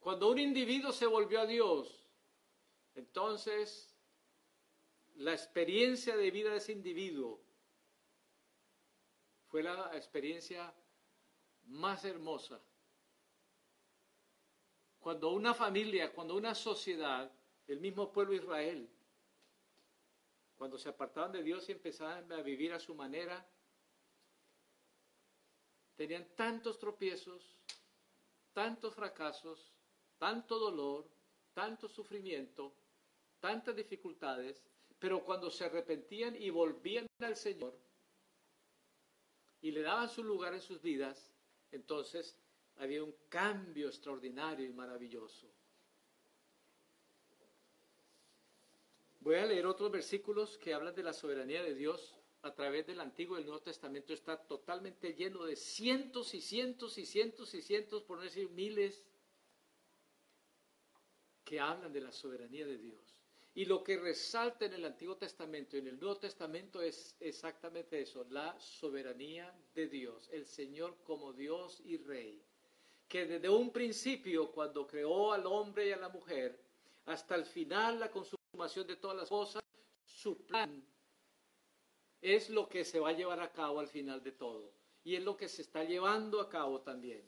Cuando 0.00 0.30
un 0.30 0.38
individuo 0.38 0.90
se 0.90 1.04
volvió 1.04 1.42
a 1.42 1.46
Dios, 1.46 2.08
entonces 2.94 3.94
la 5.16 5.34
experiencia 5.34 6.16
de 6.16 6.30
vida 6.30 6.50
de 6.52 6.56
ese 6.56 6.72
individuo 6.72 7.42
fue 9.48 9.62
la 9.62 9.94
experiencia 9.94 10.74
más 11.66 12.06
hermosa. 12.06 12.58
Cuando 14.98 15.28
una 15.32 15.52
familia, 15.52 16.10
cuando 16.10 16.34
una 16.34 16.54
sociedad, 16.54 17.30
el 17.66 17.80
mismo 17.80 18.12
pueblo 18.12 18.34
Israel, 18.34 18.88
cuando 20.56 20.78
se 20.78 20.88
apartaban 20.88 21.32
de 21.32 21.42
Dios 21.42 21.68
y 21.68 21.72
empezaban 21.72 22.30
a 22.32 22.42
vivir 22.42 22.72
a 22.72 22.80
su 22.80 22.94
manera, 22.94 23.46
tenían 25.96 26.26
tantos 26.36 26.78
tropiezos, 26.78 27.56
tantos 28.52 28.94
fracasos, 28.94 29.72
tanto 30.18 30.58
dolor, 30.58 31.08
tanto 31.52 31.88
sufrimiento, 31.88 32.74
tantas 33.40 33.76
dificultades, 33.76 34.62
pero 34.98 35.24
cuando 35.24 35.50
se 35.50 35.64
arrepentían 35.64 36.34
y 36.36 36.50
volvían 36.50 37.06
al 37.20 37.36
Señor 37.36 37.78
y 39.60 39.70
le 39.70 39.82
daban 39.82 40.08
su 40.08 40.22
lugar 40.22 40.54
en 40.54 40.60
sus 40.60 40.80
vidas, 40.82 41.30
entonces 41.70 42.38
había 42.76 43.02
un 43.02 43.14
cambio 43.28 43.88
extraordinario 43.88 44.66
y 44.66 44.72
maravilloso. 44.72 45.50
Voy 49.24 49.36
a 49.36 49.46
leer 49.46 49.64
otros 49.64 49.90
versículos 49.90 50.58
que 50.58 50.74
hablan 50.74 50.94
de 50.94 51.02
la 51.02 51.14
soberanía 51.14 51.62
de 51.62 51.74
Dios 51.74 52.14
a 52.42 52.54
través 52.54 52.86
del 52.86 53.00
Antiguo 53.00 53.38
y 53.38 53.40
el 53.40 53.46
Nuevo 53.46 53.62
Testamento. 53.62 54.12
Está 54.12 54.36
totalmente 54.36 55.14
lleno 55.14 55.44
de 55.44 55.56
cientos 55.56 56.34
y 56.34 56.42
cientos 56.42 56.98
y 56.98 57.06
cientos 57.06 57.54
y 57.54 57.62
cientos, 57.62 58.02
por 58.02 58.18
no 58.18 58.24
decir 58.24 58.50
miles, 58.50 59.02
que 61.42 61.58
hablan 61.58 61.90
de 61.90 62.02
la 62.02 62.12
soberanía 62.12 62.66
de 62.66 62.76
Dios. 62.76 63.00
Y 63.54 63.64
lo 63.64 63.82
que 63.82 63.96
resalta 63.96 64.66
en 64.66 64.74
el 64.74 64.84
Antiguo 64.84 65.16
Testamento 65.16 65.76
y 65.76 65.80
en 65.80 65.88
el 65.88 65.98
Nuevo 65.98 66.18
Testamento 66.18 66.82
es 66.82 67.16
exactamente 67.18 68.02
eso, 68.02 68.26
la 68.28 68.54
soberanía 68.60 69.54
de 69.74 69.88
Dios, 69.88 70.28
el 70.32 70.44
Señor 70.44 70.98
como 71.02 71.32
Dios 71.32 71.80
y 71.86 71.96
Rey, 71.96 72.42
que 73.08 73.24
desde 73.24 73.48
un 73.48 73.70
principio, 73.70 74.52
cuando 74.52 74.86
creó 74.86 75.32
al 75.32 75.46
hombre 75.46 75.88
y 75.88 75.92
a 75.92 75.96
la 75.96 76.10
mujer, 76.10 76.60
hasta 77.06 77.36
el 77.36 77.46
final, 77.46 77.98
la 77.98 78.10
consumación 78.10 78.43
de 78.64 78.96
todas 78.96 79.16
las 79.16 79.28
cosas, 79.28 79.62
su 80.06 80.38
plan 80.46 80.82
es 82.22 82.48
lo 82.48 82.66
que 82.66 82.82
se 82.82 82.98
va 82.98 83.10
a 83.10 83.12
llevar 83.12 83.40
a 83.40 83.52
cabo 83.52 83.78
al 83.78 83.88
final 83.88 84.22
de 84.22 84.32
todo. 84.32 84.72
Y 85.04 85.16
es 85.16 85.22
lo 85.22 85.36
que 85.36 85.48
se 85.48 85.60
está 85.60 85.84
llevando 85.84 86.40
a 86.40 86.48
cabo 86.48 86.80
también. 86.80 87.22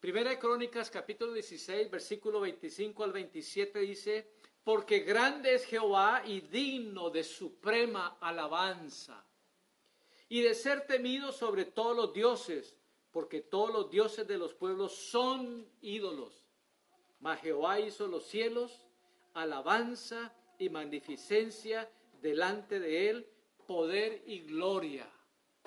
Primera 0.00 0.30
de 0.30 0.40
Crónicas, 0.40 0.90
capítulo 0.90 1.32
16, 1.34 1.88
versículo 1.88 2.40
25 2.40 3.04
al 3.04 3.12
27 3.12 3.78
dice, 3.78 4.32
porque 4.64 5.00
grande 5.00 5.54
es 5.54 5.64
Jehová 5.66 6.22
y 6.26 6.40
digno 6.40 7.10
de 7.10 7.22
suprema 7.22 8.16
alabanza, 8.20 9.24
y 10.28 10.40
de 10.40 10.54
ser 10.54 10.86
temido 10.86 11.30
sobre 11.30 11.66
todos 11.66 11.96
los 11.96 12.12
dioses, 12.12 12.74
porque 13.12 13.40
todos 13.40 13.70
los 13.70 13.88
dioses 13.88 14.26
de 14.26 14.38
los 14.38 14.52
pueblos 14.54 14.92
son 14.96 15.68
ídolos. 15.80 16.44
Mas 17.20 17.40
Jehová 17.40 17.78
hizo 17.78 18.08
los 18.08 18.26
cielos, 18.26 18.86
alabanza 19.34 20.34
y 20.60 20.68
magnificencia 20.68 21.90
delante 22.20 22.78
de 22.78 23.08
él, 23.08 23.26
poder 23.66 24.22
y 24.26 24.40
gloria 24.40 25.08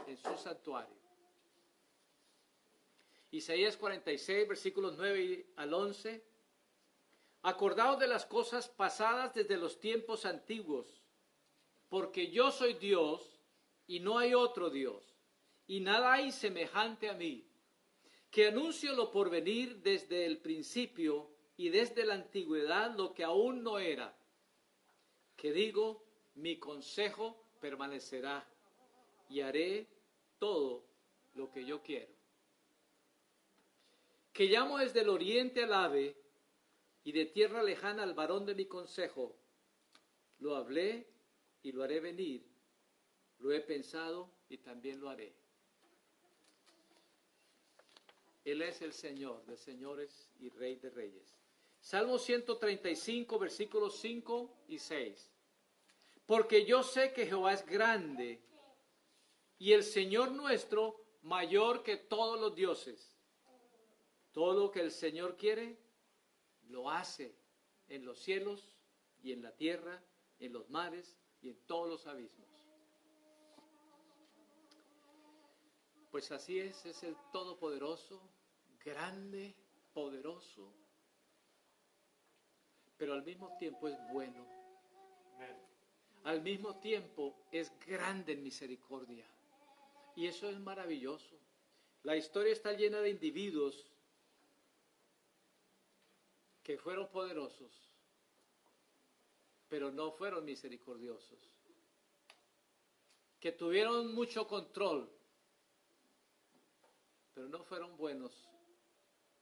en 0.06 0.16
su 0.18 0.38
santuario. 0.38 0.96
Isaías 3.32 3.76
46, 3.76 4.48
versículos 4.48 4.96
9 4.96 5.48
al 5.56 5.74
11. 5.74 6.24
Acordaos 7.42 8.00
de 8.00 8.08
las 8.08 8.28
cosas 8.28 8.70
pasadas 8.70 9.34
desde 9.34 9.58
los 9.58 9.80
tiempos 9.80 10.26
antiguos, 10.26 11.02
porque 11.90 12.30
yo 12.30 12.52
soy 12.52 12.76
Dios 12.76 13.42
y 13.88 14.00
no 14.00 14.20
hay 14.20 14.36
otro 14.36 14.70
Dios, 14.70 15.04
y 15.66 15.80
nada 15.80 16.14
hay 16.14 16.32
semejante 16.32 17.10
a 17.10 17.14
mí, 17.14 17.48
que 18.30 18.48
anuncio 18.48 18.94
lo 18.94 19.12
por 19.12 19.32
venir 19.32 19.82
desde 19.82 20.28
el 20.28 20.38
principio 20.38 21.32
y 21.58 21.70
desde 21.70 22.06
la 22.06 22.14
antigüedad 22.14 22.96
lo 22.96 23.14
que 23.14 23.24
aún 23.24 23.64
no 23.64 23.80
era, 23.80 24.16
que 25.36 25.52
digo, 25.52 26.04
mi 26.36 26.58
consejo 26.58 27.36
permanecerá 27.60 28.48
y 29.30 29.42
haré 29.42 29.88
todo 30.40 30.84
lo 31.36 31.52
que 31.52 31.66
yo 31.66 31.82
quiero. 31.82 32.14
Que 34.32 34.46
llamo 34.46 34.78
desde 34.78 35.02
el 35.02 35.10
oriente 35.10 35.64
al 35.64 35.74
ave, 35.74 36.24
y 37.04 37.12
de 37.12 37.26
tierra 37.26 37.64
lejana 37.64 38.04
al 38.04 38.14
varón 38.14 38.46
de 38.46 38.56
mi 38.56 38.66
consejo. 38.66 39.36
Lo 40.40 40.56
hablé 40.56 41.08
y 41.62 41.72
lo 41.72 41.84
haré 41.84 42.00
venir. 42.00 42.46
Lo 43.40 43.52
he 43.52 43.60
pensado 43.62 44.32
y 44.50 44.58
también 44.58 45.02
lo 45.02 45.10
haré. 45.10 45.34
Él 48.46 48.62
es 48.62 48.82
el 48.82 48.94
Señor 48.94 49.46
de 49.46 49.58
señores 49.58 50.30
y 50.40 50.50
Rey 50.50 50.76
de 50.76 50.90
reyes. 50.90 51.43
Salmo 51.84 52.18
135, 52.18 53.38
versículos 53.38 53.98
5 54.00 54.64
y 54.70 54.80
6. 54.80 55.34
Porque 56.26 56.64
yo 56.64 56.82
sé 56.82 57.12
que 57.12 57.26
Jehová 57.26 57.52
es 57.52 57.66
grande 57.66 58.42
y 59.58 59.74
el 59.74 59.84
Señor 59.84 60.32
nuestro 60.32 60.96
mayor 61.24 61.84
que 61.84 61.98
todos 61.98 62.40
los 62.40 62.56
dioses. 62.56 63.18
Todo 64.32 64.54
lo 64.54 64.72
que 64.72 64.80
el 64.80 64.92
Señor 64.92 65.36
quiere, 65.36 65.78
lo 66.70 66.90
hace 66.90 67.36
en 67.90 68.06
los 68.06 68.18
cielos 68.18 68.78
y 69.22 69.34
en 69.34 69.42
la 69.42 69.54
tierra, 69.54 70.02
en 70.40 70.54
los 70.54 70.70
mares 70.70 71.18
y 71.42 71.50
en 71.50 71.58
todos 71.66 71.90
los 71.90 72.08
abismos. 72.08 72.48
Pues 76.12 76.32
así 76.32 76.60
es, 76.60 76.86
es 76.86 77.04
el 77.04 77.18
Todopoderoso, 77.34 78.22
grande, 78.86 79.54
poderoso, 79.94 80.74
pero 83.04 83.16
al 83.16 83.24
mismo 83.26 83.54
tiempo 83.58 83.90
es 83.90 83.98
bueno. 84.14 84.48
Al 86.24 86.42
mismo 86.42 86.80
tiempo 86.80 87.36
es 87.52 87.70
grande 87.86 88.32
en 88.32 88.42
misericordia. 88.42 89.26
Y 90.16 90.26
eso 90.26 90.48
es 90.48 90.58
maravilloso. 90.58 91.36
La 92.04 92.16
historia 92.16 92.54
está 92.54 92.72
llena 92.72 93.02
de 93.02 93.10
individuos 93.10 93.92
que 96.64 96.78
fueron 96.78 97.10
poderosos, 97.10 97.74
pero 99.68 99.92
no 99.92 100.14
fueron 100.14 100.46
misericordiosos, 100.46 101.40
que 103.38 103.52
tuvieron 103.52 104.16
mucho 104.16 104.48
control, 104.48 105.12
pero 107.34 107.50
no 107.50 107.66
fueron 107.66 107.98
buenos 107.98 108.48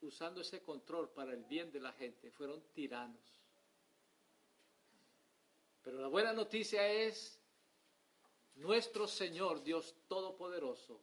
usando 0.02 0.42
ese 0.42 0.64
control 0.64 1.10
para 1.10 1.34
el 1.34 1.44
bien 1.44 1.72
de 1.72 1.80
la 1.80 1.94
gente, 1.94 2.32
fueron 2.32 2.60
tiranos. 2.74 3.41
Pero 5.84 6.00
la 6.00 6.08
buena 6.08 6.34
noticia 6.34 6.88
es, 6.88 7.40
nuestro 8.56 9.08
Señor 9.08 9.64
Dios 9.64 9.96
Todopoderoso 10.08 11.02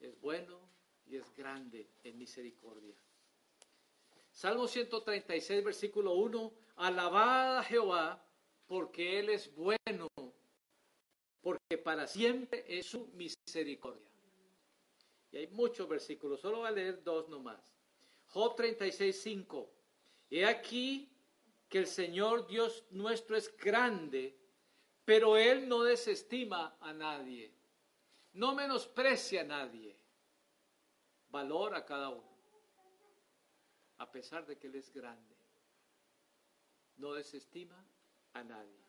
es 0.00 0.18
bueno 0.20 0.58
y 1.06 1.16
es 1.16 1.34
grande 1.36 1.90
en 2.02 2.18
misericordia. 2.18 2.94
Salmo 4.30 4.66
136, 4.66 5.62
versículo 5.62 6.14
1, 6.14 6.52
alabad 6.76 7.58
a 7.58 7.64
Jehová 7.64 8.24
porque 8.66 9.18
Él 9.18 9.28
es 9.28 9.54
bueno, 9.54 10.08
porque 11.42 11.76
para 11.76 12.06
siempre 12.06 12.64
es 12.66 12.86
su 12.86 13.08
misericordia. 13.08 14.08
Y 15.30 15.36
hay 15.36 15.46
muchos 15.48 15.86
versículos, 15.86 16.40
solo 16.40 16.58
voy 16.58 16.68
a 16.68 16.72
leer 16.72 17.02
dos 17.02 17.28
nomás. 17.28 17.60
Job 18.28 18.56
36, 18.56 19.20
5. 19.20 19.70
He 20.30 20.46
aquí 20.46 21.11
que 21.72 21.78
el 21.78 21.86
Señor 21.86 22.46
Dios 22.46 22.84
nuestro 22.90 23.34
es 23.34 23.56
grande, 23.56 24.38
pero 25.06 25.38
Él 25.38 25.66
no 25.66 25.82
desestima 25.82 26.76
a 26.78 26.92
nadie, 26.92 27.50
no 28.34 28.54
menosprecia 28.54 29.40
a 29.40 29.44
nadie, 29.44 29.96
valora 31.30 31.78
a 31.78 31.86
cada 31.86 32.10
uno 32.10 32.30
a 33.96 34.10
pesar 34.10 34.44
de 34.44 34.58
que 34.58 34.66
Él 34.66 34.74
es 34.74 34.92
grande. 34.92 35.34
No 36.96 37.14
desestima 37.14 37.82
a 38.34 38.42
nadie. 38.42 38.84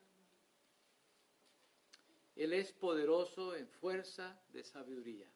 Él 2.34 2.52
es 2.52 2.70
poderoso 2.72 3.54
en 3.54 3.66
fuerza 3.66 4.38
de 4.48 4.62
sabiduría. 4.62 5.30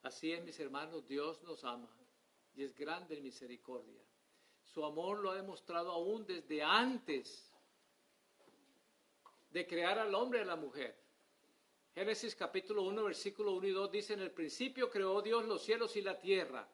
Así 0.00 0.32
es, 0.32 0.42
mis 0.44 0.58
hermanos, 0.60 1.06
Dios 1.06 1.42
nos 1.42 1.62
ama 1.64 1.94
y 2.54 2.62
es 2.62 2.74
grande 2.74 3.16
en 3.16 3.24
misericordia. 3.24 4.03
Su 4.74 4.84
amor 4.84 5.20
lo 5.20 5.30
ha 5.30 5.36
demostrado 5.36 5.92
aún 5.92 6.26
desde 6.26 6.60
antes 6.60 7.48
de 9.50 9.64
crear 9.68 10.00
al 10.00 10.12
hombre 10.16 10.40
y 10.40 10.42
a 10.42 10.46
la 10.46 10.56
mujer. 10.56 11.00
Génesis 11.94 12.34
capítulo 12.34 12.82
1, 12.82 13.04
versículo 13.04 13.52
1 13.52 13.68
y 13.68 13.70
2 13.70 13.92
dice, 13.92 14.14
en 14.14 14.20
el 14.22 14.32
principio 14.32 14.90
creó 14.90 15.22
Dios 15.22 15.44
los 15.44 15.62
cielos 15.62 15.94
y 15.94 16.02
la 16.02 16.18
tierra. 16.18 16.68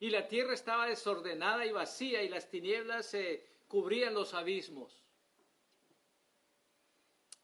Y 0.00 0.10
la 0.10 0.26
tierra 0.26 0.54
estaba 0.54 0.88
desordenada 0.88 1.64
y 1.64 1.70
vacía 1.70 2.20
y 2.24 2.28
las 2.28 2.50
tinieblas 2.50 3.06
se 3.06 3.46
cubrían 3.68 4.12
los 4.12 4.34
abismos. 4.34 5.04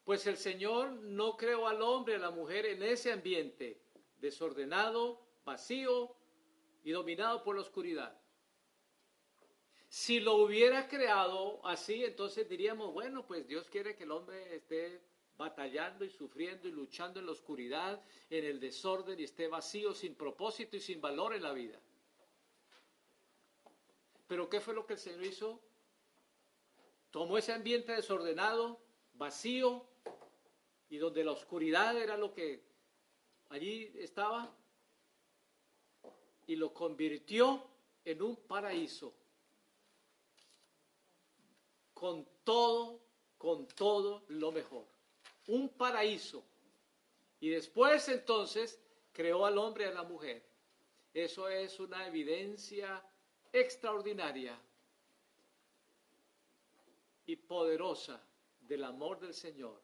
Pues 0.02 0.26
el 0.26 0.36
Señor 0.36 0.90
no 0.90 1.36
creó 1.36 1.68
al 1.68 1.80
hombre 1.80 2.14
y 2.14 2.16
a 2.16 2.20
la 2.22 2.32
mujer 2.32 2.66
en 2.66 2.82
ese 2.82 3.12
ambiente 3.12 3.80
desordenado, 4.18 5.24
vacío 5.44 6.16
y 6.82 6.90
dominado 6.90 7.44
por 7.44 7.54
la 7.54 7.62
oscuridad. 7.62 8.20
Si 9.96 10.20
lo 10.20 10.34
hubiera 10.34 10.88
creado 10.88 11.58
así, 11.66 12.04
entonces 12.04 12.46
diríamos, 12.46 12.92
bueno, 12.92 13.26
pues 13.26 13.48
Dios 13.48 13.66
quiere 13.70 13.96
que 13.96 14.04
el 14.04 14.10
hombre 14.10 14.54
esté 14.54 15.00
batallando 15.38 16.04
y 16.04 16.10
sufriendo 16.10 16.68
y 16.68 16.70
luchando 16.70 17.18
en 17.18 17.24
la 17.24 17.32
oscuridad, 17.32 18.04
en 18.28 18.44
el 18.44 18.60
desorden 18.60 19.18
y 19.18 19.22
esté 19.24 19.48
vacío, 19.48 19.94
sin 19.94 20.14
propósito 20.14 20.76
y 20.76 20.80
sin 20.80 21.00
valor 21.00 21.34
en 21.34 21.42
la 21.42 21.54
vida. 21.54 21.80
Pero 24.26 24.50
¿qué 24.50 24.60
fue 24.60 24.74
lo 24.74 24.84
que 24.84 24.92
el 24.92 24.98
Señor 24.98 25.24
hizo? 25.24 25.62
Tomó 27.10 27.38
ese 27.38 27.54
ambiente 27.54 27.92
desordenado, 27.92 28.78
vacío, 29.14 29.86
y 30.90 30.98
donde 30.98 31.24
la 31.24 31.32
oscuridad 31.32 31.96
era 31.96 32.18
lo 32.18 32.34
que 32.34 32.62
allí 33.48 33.90
estaba, 33.94 34.54
y 36.46 36.54
lo 36.54 36.74
convirtió 36.74 37.66
en 38.04 38.20
un 38.20 38.36
paraíso, 38.36 39.14
con 41.96 42.28
todo, 42.44 43.00
con 43.38 43.66
todo 43.68 44.22
lo 44.28 44.52
mejor 44.52 44.86
un 45.46 45.70
paraíso. 45.70 46.44
Y 47.40 47.48
después 47.48 48.08
entonces 48.08 48.78
creó 49.12 49.46
al 49.46 49.56
hombre 49.56 49.84
y 49.84 49.88
a 49.88 49.92
la 49.92 50.02
mujer. 50.02 50.44
Eso 51.14 51.48
es 51.48 51.80
una 51.80 52.06
evidencia 52.06 53.02
extraordinaria 53.50 54.60
y 57.24 57.36
poderosa 57.36 58.22
del 58.60 58.84
amor 58.84 59.18
del 59.18 59.32
Señor 59.32 59.80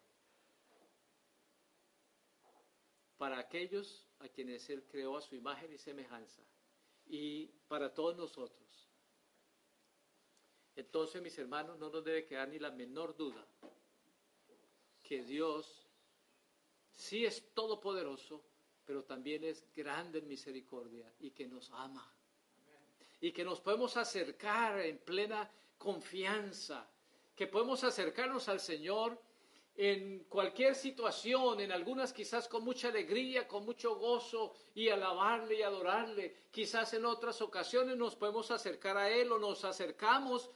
para 3.16 3.38
aquellos 3.38 4.07
a 4.18 4.29
quienes 4.29 4.68
Él 4.68 4.85
creó 4.85 5.16
a 5.16 5.22
su 5.22 5.35
imagen 5.35 5.72
y 5.72 5.79
semejanza 5.79 6.42
y 7.07 7.46
para 7.68 7.94
todos 7.94 8.16
nosotros. 8.16 8.82
Entonces, 10.77 11.21
mis 11.21 11.37
hermanos, 11.39 11.79
no 11.79 11.91
nos 11.91 12.05
debe 12.05 12.25
quedar 12.25 12.49
ni 12.49 12.59
la 12.59 12.71
menor 12.71 13.17
duda 13.17 13.47
que 15.03 15.23
Dios 15.23 15.87
sí 16.91 17.27
es 17.27 17.53
todopoderoso, 17.53 18.43
pero 18.85 19.05
también 19.05 19.45
es 19.45 19.67
grande 19.75 20.21
en 20.21 20.29
misericordia 20.29 21.13
y 21.21 21.33
que 21.33 21.47
nos 21.47 21.71
ama. 21.71 22.11
Y 23.21 23.33
que 23.33 23.45
nos 23.45 23.61
podemos 23.61 23.97
acercar 23.97 24.81
en 24.81 24.99
plena 24.99 25.51
confianza, 25.77 26.89
que 27.35 27.47
podemos 27.47 27.85
acercarnos 27.85 28.49
al 28.49 28.61
Señor 28.61 29.21
en 29.75 30.25
cualquier 30.25 30.75
situación, 30.75 31.61
en 31.61 31.73
algunas 31.73 32.13
quizás 32.13 32.49
con 32.49 32.65
mucha 32.65 32.89
alegría, 32.89 33.49
con 33.49 33.65
mucho 33.65 33.97
gozo 33.97 34.55
y 34.75 34.89
alabarle 34.89 35.57
y 35.57 35.63
adorarle. 35.63 36.37
Quizás 36.51 36.93
en 36.95 37.05
otras 37.05 37.41
ocasiones 37.41 37.97
nos 37.97 38.17
podemos 38.17 38.51
acercar 38.51 38.97
a 38.97 39.11
Él 39.11 39.33
o 39.33 39.39
nos 39.39 39.65
acercamos 39.65 40.51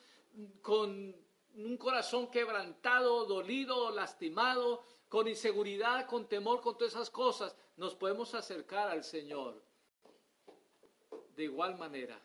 con 0.63 1.15
un 1.55 1.77
corazón 1.79 2.31
quebrantado, 2.31 3.25
dolido, 3.25 3.91
lastimado, 3.91 4.83
con 5.09 5.29
inseguridad, 5.29 6.07
con 6.07 6.29
temor, 6.29 6.61
con 6.61 6.77
todas 6.77 6.95
esas 6.95 7.11
cosas, 7.11 7.57
nos 7.77 7.95
podemos 7.95 8.35
acercar 8.35 8.89
al 8.89 9.05
Señor 9.05 9.63
de 11.35 11.45
igual 11.45 11.79
manera. 11.79 12.21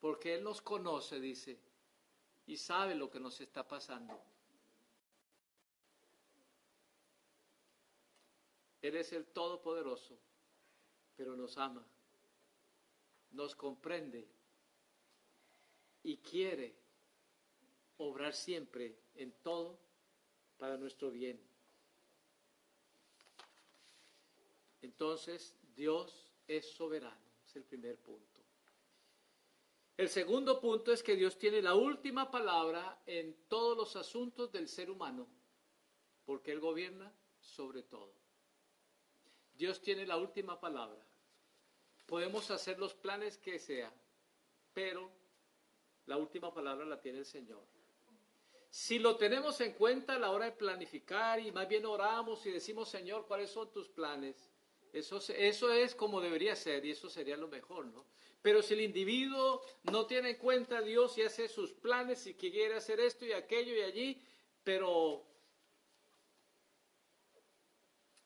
Porque 0.00 0.34
Él 0.34 0.44
nos 0.44 0.60
conoce, 0.60 1.18
dice, 1.18 1.58
y 2.46 2.56
sabe 2.56 2.94
lo 2.94 3.10
que 3.10 3.18
nos 3.18 3.40
está 3.40 3.66
pasando. 3.66 4.20
Él 8.82 8.96
es 8.96 9.12
el 9.12 9.26
Todopoderoso, 9.26 10.16
pero 11.16 11.34
nos 11.34 11.58
ama, 11.58 11.84
nos 13.32 13.56
comprende 13.56 14.35
y 16.06 16.18
quiere 16.18 16.72
obrar 17.96 18.32
siempre 18.32 18.96
en 19.16 19.32
todo 19.42 19.76
para 20.56 20.76
nuestro 20.76 21.10
bien. 21.10 21.36
Entonces, 24.82 25.52
Dios 25.74 26.30
es 26.46 26.70
soberano, 26.70 27.26
es 27.44 27.56
el 27.56 27.64
primer 27.64 27.98
punto. 27.98 28.40
El 29.96 30.08
segundo 30.08 30.60
punto 30.60 30.92
es 30.92 31.02
que 31.02 31.16
Dios 31.16 31.36
tiene 31.38 31.60
la 31.60 31.74
última 31.74 32.30
palabra 32.30 33.02
en 33.04 33.34
todos 33.48 33.76
los 33.76 33.96
asuntos 33.96 34.52
del 34.52 34.68
ser 34.68 34.92
humano, 34.92 35.26
porque 36.24 36.52
Él 36.52 36.60
gobierna 36.60 37.12
sobre 37.40 37.82
todo. 37.82 38.14
Dios 39.54 39.82
tiene 39.82 40.06
la 40.06 40.18
última 40.18 40.60
palabra. 40.60 41.04
Podemos 42.06 42.48
hacer 42.52 42.78
los 42.78 42.94
planes 42.94 43.38
que 43.38 43.58
sea, 43.58 43.92
pero 44.72 45.15
la 46.06 46.16
última 46.16 46.52
palabra 46.52 46.84
la 46.84 47.00
tiene 47.00 47.18
el 47.18 47.26
Señor. 47.26 47.62
Si 48.70 48.98
lo 48.98 49.16
tenemos 49.16 49.60
en 49.60 49.72
cuenta 49.72 50.16
a 50.16 50.18
la 50.18 50.30
hora 50.30 50.46
de 50.46 50.52
planificar 50.52 51.40
y 51.40 51.50
más 51.50 51.68
bien 51.68 51.86
oramos 51.86 52.44
y 52.46 52.50
decimos, 52.50 52.88
Señor, 52.88 53.26
¿cuáles 53.26 53.50
son 53.50 53.72
tus 53.72 53.88
planes? 53.88 54.50
Eso, 54.92 55.18
eso 55.34 55.72
es 55.72 55.94
como 55.94 56.20
debería 56.20 56.54
ser 56.54 56.84
y 56.84 56.90
eso 56.90 57.08
sería 57.08 57.36
lo 57.36 57.48
mejor, 57.48 57.86
¿no? 57.86 58.06
Pero 58.42 58.62
si 58.62 58.74
el 58.74 58.82
individuo 58.82 59.62
no 59.84 60.06
tiene 60.06 60.30
en 60.30 60.36
cuenta 60.36 60.78
a 60.78 60.82
Dios 60.82 61.18
y 61.18 61.22
hace 61.22 61.48
sus 61.48 61.72
planes 61.72 62.26
y 62.26 62.34
quiere 62.34 62.74
hacer 62.74 63.00
esto 63.00 63.24
y 63.24 63.32
aquello 63.32 63.74
y 63.74 63.80
allí, 63.80 64.22
pero 64.62 65.24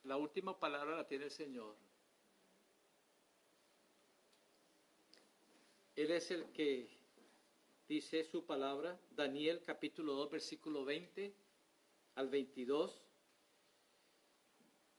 la 0.05 0.17
última 0.17 0.59
palabra 0.59 0.97
la 0.97 1.07
tiene 1.07 1.25
el 1.25 1.31
Señor. 1.31 1.77
Él 5.97 6.11
es 6.11 6.31
el 6.31 6.51
que 6.53 7.00
dice 7.91 8.23
su 8.23 8.47
palabra, 8.47 8.97
Daniel 9.11 9.63
capítulo 9.67 10.13
2, 10.13 10.31
versículo 10.31 10.85
20 10.85 11.35
al 12.15 12.29
22. 12.29 13.03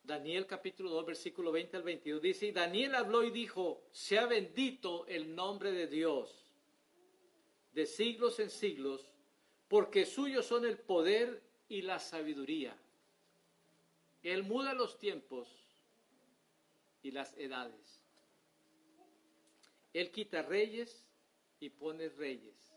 Daniel 0.04 0.46
capítulo 0.46 0.90
2, 0.90 1.06
versículo 1.06 1.54
20 1.54 1.78
al 1.78 1.84
22 1.84 2.22
dice, 2.22 2.48
y 2.48 2.52
Daniel 2.52 2.96
habló 2.96 3.24
y 3.24 3.32
dijo, 3.32 3.88
sea 3.92 4.26
bendito 4.26 5.08
el 5.08 5.34
nombre 5.34 5.72
de 5.72 5.88
Dios 5.88 6.52
de 7.72 7.86
siglos 7.86 8.42
en 8.42 8.50
siglos, 8.50 9.10
porque 9.70 10.06
suyos 10.06 10.46
son 10.46 10.66
el 10.66 10.78
poder 10.78 11.42
y 11.70 11.84
la 11.84 11.98
sabiduría. 11.98 12.78
Él 14.22 14.44
muda 14.44 14.74
los 14.74 15.00
tiempos 15.00 15.48
y 17.02 17.12
las 17.12 17.38
edades. 17.38 18.02
Él 19.94 20.12
quita 20.12 20.42
reyes 20.42 21.08
y 21.62 21.70
pone 21.70 22.10
reyes. 22.10 22.71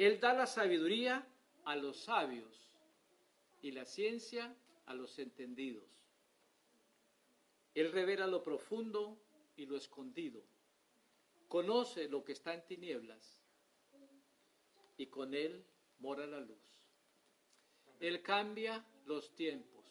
Él 0.00 0.18
da 0.18 0.32
la 0.32 0.46
sabiduría 0.46 1.26
a 1.66 1.76
los 1.76 1.98
sabios 1.98 2.70
y 3.60 3.70
la 3.72 3.84
ciencia 3.84 4.56
a 4.86 4.94
los 4.94 5.18
entendidos. 5.18 5.84
Él 7.74 7.92
revela 7.92 8.26
lo 8.26 8.42
profundo 8.42 9.18
y 9.58 9.66
lo 9.66 9.76
escondido. 9.76 10.42
Conoce 11.48 12.08
lo 12.08 12.24
que 12.24 12.32
está 12.32 12.54
en 12.54 12.64
tinieblas 12.64 13.42
y 14.96 15.04
con 15.08 15.34
Él 15.34 15.62
mora 15.98 16.26
la 16.26 16.40
luz. 16.40 16.64
Él 18.00 18.22
cambia 18.22 18.82
los 19.04 19.34
tiempos. 19.34 19.84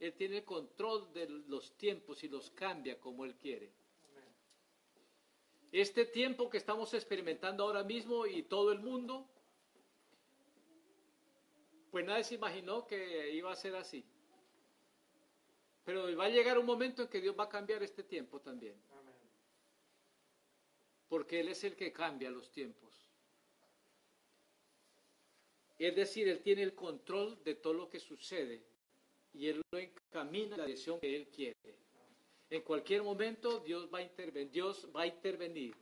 Él 0.00 0.14
tiene 0.14 0.44
control 0.44 1.12
de 1.12 1.28
los 1.28 1.76
tiempos 1.76 2.24
y 2.24 2.28
los 2.28 2.50
cambia 2.52 2.98
como 2.98 3.26
Él 3.26 3.34
quiere. 3.34 3.70
Este 5.72 6.06
tiempo 6.06 6.48
que 6.48 6.56
estamos 6.56 6.94
experimentando 6.94 7.64
ahora 7.64 7.84
mismo 7.84 8.24
y 8.24 8.44
todo 8.44 8.72
el 8.72 8.78
mundo 8.78 9.28
pues 11.92 12.06
nadie 12.06 12.24
se 12.24 12.36
imaginó 12.36 12.86
que 12.86 13.30
iba 13.34 13.52
a 13.52 13.54
ser 13.54 13.76
así. 13.76 14.02
Pero 15.84 16.16
va 16.16 16.24
a 16.24 16.30
llegar 16.30 16.58
un 16.58 16.64
momento 16.64 17.02
en 17.02 17.08
que 17.08 17.20
Dios 17.20 17.36
va 17.38 17.44
a 17.44 17.48
cambiar 17.50 17.82
este 17.82 18.02
tiempo 18.02 18.40
también. 18.40 18.74
Porque 21.06 21.40
Él 21.40 21.48
es 21.48 21.62
el 21.64 21.76
que 21.76 21.92
cambia 21.92 22.30
los 22.30 22.50
tiempos. 22.50 22.94
Es 25.78 25.94
decir, 25.94 26.28
Él 26.28 26.40
tiene 26.40 26.62
el 26.62 26.74
control 26.74 27.44
de 27.44 27.56
todo 27.56 27.74
lo 27.74 27.90
que 27.90 28.00
sucede 28.00 28.62
y 29.34 29.48
Él 29.48 29.60
lo 29.70 29.78
encamina 29.78 30.54
en 30.54 30.60
la 30.60 30.64
dirección 30.64 30.98
que 30.98 31.14
Él 31.14 31.28
quiere. 31.28 31.76
En 32.48 32.62
cualquier 32.62 33.02
momento 33.02 33.60
Dios 33.60 33.90
va 33.92 33.98
a 33.98 34.02
intervenir. 34.02 34.50
Dios 34.50 34.88
va 34.96 35.02
a 35.02 35.06
intervenir. 35.06 35.76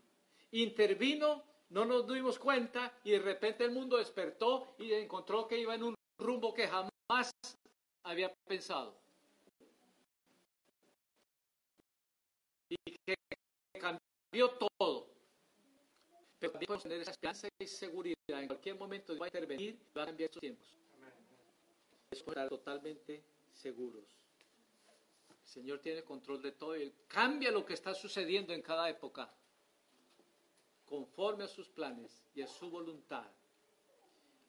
Intervino, 0.51 1.45
no 1.69 1.85
nos 1.85 2.13
dimos 2.13 2.37
cuenta 2.37 2.99
y 3.05 3.13
de 3.13 3.21
repente 3.21 3.63
el 3.63 3.71
mundo 3.71 3.97
despertó 3.97 4.75
y 4.77 4.93
encontró 4.93 5.47
que 5.47 5.57
iba 5.57 5.77
en 5.77 5.85
un 5.85 6.00
rumbo 6.21 6.55
que 6.55 6.69
jamás 6.69 7.31
había 8.05 8.33
pensado. 8.47 8.97
Y 12.69 12.77
que 13.05 13.15
cambió 13.81 14.51
todo. 14.79 15.09
Pero 16.39 16.53
también 16.53 16.67
podemos 16.69 16.83
tener 16.83 17.01
esa 17.01 17.11
esperanza 17.11 17.49
y 17.59 17.67
seguridad. 17.67 18.17
En 18.29 18.47
cualquier 18.47 18.77
momento 18.77 19.19
va 19.19 19.27
a 19.27 19.29
intervenir 19.29 19.71
y 19.71 19.99
va 19.99 20.05
a 20.05 20.07
cambiar 20.07 20.29
estos 20.29 20.41
tiempos. 20.41 20.75
Estar 22.11 22.49
totalmente 22.49 23.23
seguros. 23.53 24.05
El 25.29 25.49
Señor 25.49 25.81
tiene 25.81 26.05
control 26.05 26.43
de 26.43 26.53
todo 26.53 26.77
y 26.77 26.83
Él 26.83 26.95
cambia 27.09 27.51
lo 27.51 27.67
que 27.67 27.75
está 27.75 27.93
sucediendo 27.95 28.53
en 28.53 28.63
cada 28.63 28.89
época 28.89 29.33
conforme 30.91 31.45
a 31.45 31.49
sus 31.49 31.69
planes 31.69 32.25
y 32.35 32.43
a 32.43 32.49
su 32.49 32.69
voluntad. 32.69 33.31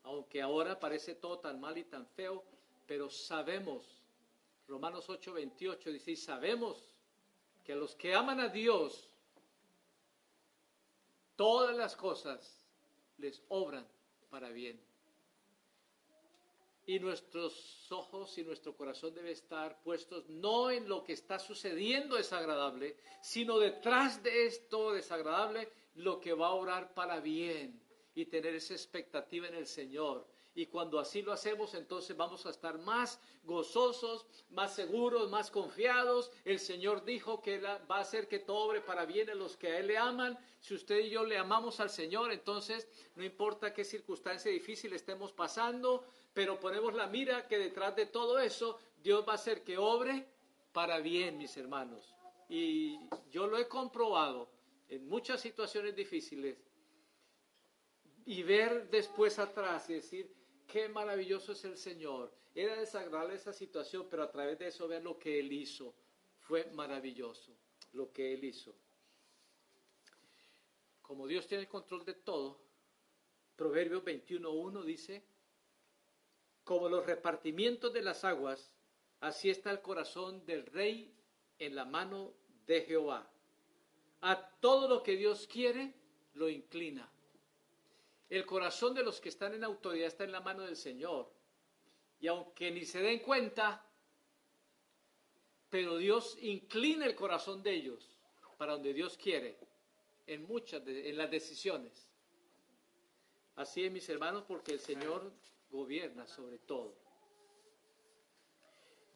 Aunque 0.03 0.41
ahora 0.41 0.79
parece 0.79 1.15
todo 1.15 1.39
tan 1.39 1.59
mal 1.59 1.77
y 1.77 1.83
tan 1.83 2.05
feo, 2.07 2.43
pero 2.87 3.09
sabemos, 3.09 4.01
Romanos 4.67 5.09
8, 5.09 5.33
28 5.33 5.91
dice, 5.91 6.11
y 6.11 6.15
sabemos 6.15 6.93
que 7.63 7.73
a 7.73 7.75
los 7.75 7.95
que 7.95 8.13
aman 8.13 8.39
a 8.39 8.49
Dios, 8.49 9.09
todas 11.35 11.75
las 11.75 11.95
cosas 11.95 12.65
les 13.17 13.41
obran 13.49 13.87
para 14.29 14.49
bien. 14.49 14.79
Y 16.87 16.99
nuestros 16.99 17.91
ojos 17.91 18.37
y 18.39 18.43
nuestro 18.43 18.75
corazón 18.75 19.13
debe 19.13 19.31
estar 19.31 19.81
puestos 19.83 20.27
no 20.29 20.71
en 20.71 20.89
lo 20.89 21.03
que 21.03 21.13
está 21.13 21.37
sucediendo 21.37 22.15
desagradable, 22.15 22.97
sino 23.21 23.59
detrás 23.59 24.23
de 24.23 24.47
esto 24.47 24.93
desagradable, 24.93 25.71
lo 25.95 26.19
que 26.19 26.33
va 26.33 26.47
a 26.47 26.53
obrar 26.53 26.93
para 26.93 27.19
bien 27.19 27.80
y 28.13 28.25
tener 28.25 28.55
esa 28.55 28.73
expectativa 28.73 29.47
en 29.47 29.55
el 29.55 29.67
Señor. 29.67 30.27
Y 30.53 30.65
cuando 30.65 30.99
así 30.99 31.21
lo 31.21 31.31
hacemos, 31.31 31.73
entonces 31.75 32.15
vamos 32.17 32.45
a 32.45 32.49
estar 32.49 32.77
más 32.79 33.21
gozosos, 33.43 34.25
más 34.49 34.75
seguros, 34.75 35.29
más 35.29 35.49
confiados. 35.49 36.29
El 36.43 36.59
Señor 36.59 37.05
dijo 37.05 37.41
que 37.41 37.59
va 37.59 37.79
a 37.87 38.01
hacer 38.01 38.27
que 38.27 38.39
todo 38.39 38.57
obre 38.57 38.81
para 38.81 39.05
bien 39.05 39.29
a 39.29 39.35
los 39.35 39.55
que 39.55 39.67
a 39.67 39.79
Él 39.79 39.87
le 39.87 39.97
aman. 39.97 40.37
Si 40.59 40.73
usted 40.73 40.99
y 40.99 41.09
yo 41.09 41.23
le 41.25 41.37
amamos 41.37 41.79
al 41.79 41.89
Señor, 41.89 42.33
entonces 42.33 42.87
no 43.15 43.23
importa 43.23 43.73
qué 43.73 43.85
circunstancia 43.85 44.51
difícil 44.51 44.91
estemos 44.91 45.31
pasando, 45.31 46.03
pero 46.33 46.59
ponemos 46.59 46.93
la 46.95 47.07
mira 47.07 47.47
que 47.47 47.57
detrás 47.57 47.95
de 47.95 48.07
todo 48.07 48.37
eso, 48.37 48.77
Dios 49.01 49.25
va 49.25 49.33
a 49.33 49.35
hacer 49.35 49.63
que 49.63 49.77
obre 49.77 50.27
para 50.73 50.99
bien, 50.99 51.37
mis 51.37 51.55
hermanos. 51.55 52.13
Y 52.49 52.99
yo 53.29 53.47
lo 53.47 53.57
he 53.57 53.69
comprobado 53.69 54.49
en 54.89 55.07
muchas 55.07 55.39
situaciones 55.39 55.95
difíciles 55.95 56.57
y 58.25 58.43
ver 58.43 58.89
después 58.89 59.39
atrás 59.39 59.89
y 59.89 59.95
decir, 59.95 60.33
qué 60.67 60.89
maravilloso 60.89 61.51
es 61.51 61.63
el 61.65 61.77
Señor. 61.77 62.33
Era 62.53 62.75
desagradable 62.75 63.35
esa 63.35 63.53
situación, 63.53 64.07
pero 64.09 64.23
a 64.23 64.31
través 64.31 64.59
de 64.59 64.67
eso 64.67 64.87
ver 64.87 65.03
lo 65.03 65.17
que 65.17 65.39
Él 65.39 65.51
hizo. 65.51 65.93
Fue 66.39 66.65
maravilloso 66.73 67.55
lo 67.93 68.11
que 68.11 68.33
Él 68.33 68.43
hizo. 68.43 68.75
Como 71.01 71.27
Dios 71.27 71.47
tiene 71.47 71.63
el 71.63 71.69
control 71.69 72.05
de 72.05 72.13
todo, 72.13 72.61
Proverbios 73.55 74.03
21.1 74.03 74.83
dice, 74.83 75.23
como 76.63 76.89
los 76.89 77.05
repartimientos 77.05 77.93
de 77.93 78.01
las 78.01 78.23
aguas, 78.23 78.71
así 79.19 79.49
está 79.49 79.71
el 79.71 79.81
corazón 79.81 80.45
del 80.45 80.65
rey 80.65 81.13
en 81.59 81.75
la 81.75 81.85
mano 81.85 82.33
de 82.65 82.81
Jehová. 82.81 83.29
A 84.21 84.49
todo 84.59 84.87
lo 84.87 85.03
que 85.03 85.15
Dios 85.15 85.47
quiere, 85.47 85.93
lo 86.33 86.49
inclina. 86.49 87.11
El 88.31 88.45
corazón 88.45 88.93
de 88.93 89.03
los 89.03 89.19
que 89.19 89.27
están 89.27 89.53
en 89.53 89.65
autoridad 89.65 90.07
está 90.07 90.23
en 90.23 90.31
la 90.31 90.39
mano 90.39 90.63
del 90.63 90.77
Señor. 90.77 91.29
Y 92.21 92.27
aunque 92.27 92.71
ni 92.71 92.85
se 92.85 93.01
den 93.01 93.19
cuenta, 93.19 93.85
pero 95.69 95.97
Dios 95.97 96.37
inclina 96.39 97.05
el 97.05 97.13
corazón 97.13 97.61
de 97.61 97.73
ellos 97.73 98.09
para 98.57 98.71
donde 98.71 98.93
Dios 98.93 99.17
quiere, 99.17 99.57
en 100.27 100.43
muchas, 100.43 100.85
de, 100.85 101.09
en 101.09 101.17
las 101.17 101.29
decisiones. 101.29 102.07
Así 103.57 103.83
es, 103.83 103.91
mis 103.91 104.07
hermanos, 104.07 104.45
porque 104.47 104.71
el 104.71 104.79
Señor 104.79 105.29
gobierna 105.69 106.25
sobre 106.25 106.57
todo. 106.59 106.95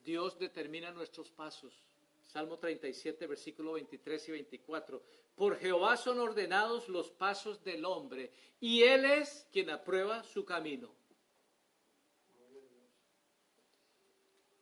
Dios 0.03 0.37
determina 0.37 0.91
nuestros 0.91 1.31
pasos. 1.31 1.73
Salmo 2.21 2.59
37, 2.59 3.27
versículo 3.27 3.73
23 3.73 4.27
y 4.27 4.31
24. 4.33 5.01
Por 5.35 5.57
Jehová 5.57 5.97
son 5.97 6.19
ordenados 6.19 6.87
los 6.87 7.11
pasos 7.11 7.63
del 7.63 7.83
hombre, 7.83 8.31
y 8.59 8.83
Él 8.83 9.03
es 9.03 9.47
quien 9.51 9.69
aprueba 9.69 10.23
su 10.23 10.45
camino. 10.45 10.95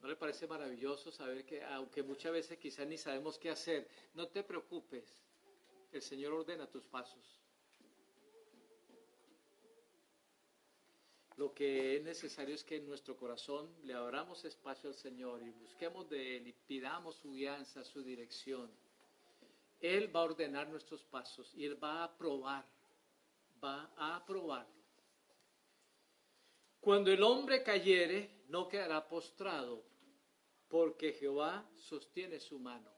¿No 0.00 0.08
le 0.08 0.16
parece 0.16 0.46
maravilloso 0.46 1.10
saber 1.10 1.46
que, 1.46 1.64
aunque 1.64 2.02
muchas 2.02 2.32
veces 2.32 2.58
quizás 2.58 2.86
ni 2.86 2.98
sabemos 2.98 3.38
qué 3.38 3.50
hacer, 3.50 3.88
no 4.12 4.28
te 4.28 4.42
preocupes, 4.42 5.24
el 5.92 6.02
Señor 6.02 6.34
ordena 6.34 6.68
tus 6.68 6.84
pasos? 6.84 7.40
Lo 11.36 11.52
que 11.52 11.96
es 11.96 12.02
necesario 12.04 12.54
es 12.54 12.62
que 12.62 12.76
en 12.76 12.86
nuestro 12.86 13.16
corazón 13.16 13.68
le 13.82 13.94
abramos 13.94 14.44
espacio 14.44 14.90
al 14.90 14.94
Señor 14.94 15.42
y 15.42 15.50
busquemos 15.50 16.08
de 16.08 16.36
Él 16.36 16.48
y 16.48 16.52
pidamos 16.52 17.16
su 17.16 17.32
guianza, 17.32 17.82
su 17.82 18.02
dirección. 18.02 18.70
Él 19.84 20.14
va 20.14 20.20
a 20.20 20.24
ordenar 20.24 20.66
nuestros 20.68 21.04
pasos 21.04 21.54
y 21.54 21.66
Él 21.66 21.82
va 21.82 22.00
a 22.00 22.04
aprobar, 22.04 22.66
va 23.62 23.92
a 23.98 24.16
aprobarlo. 24.16 24.72
Cuando 26.80 27.12
el 27.12 27.22
hombre 27.22 27.62
cayere, 27.62 28.44
no 28.48 28.66
quedará 28.66 29.06
postrado, 29.06 29.84
porque 30.68 31.12
Jehová 31.12 31.68
sostiene 31.76 32.40
su 32.40 32.58
mano. 32.58 32.90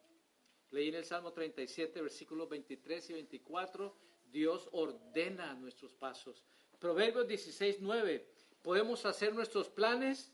Leí 0.71 0.89
en 0.89 0.95
el 0.95 1.05
Salmo 1.05 1.33
37, 1.33 2.01
versículos 2.01 2.49
23 2.49 3.11
y 3.11 3.13
24, 3.15 3.97
Dios 4.31 4.69
ordena 4.71 5.55
nuestros 5.55 5.93
pasos. 5.93 6.45
Proverbios 6.79 7.27
16, 7.27 7.79
9, 7.81 8.29
podemos 8.63 9.05
hacer 9.07 9.35
nuestros 9.35 9.69
planes, 9.69 10.33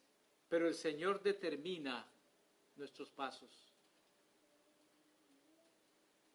pero 0.48 0.68
el 0.68 0.74
Señor 0.74 1.22
determina 1.22 2.06
nuestros 2.76 3.10
pasos. 3.10 3.71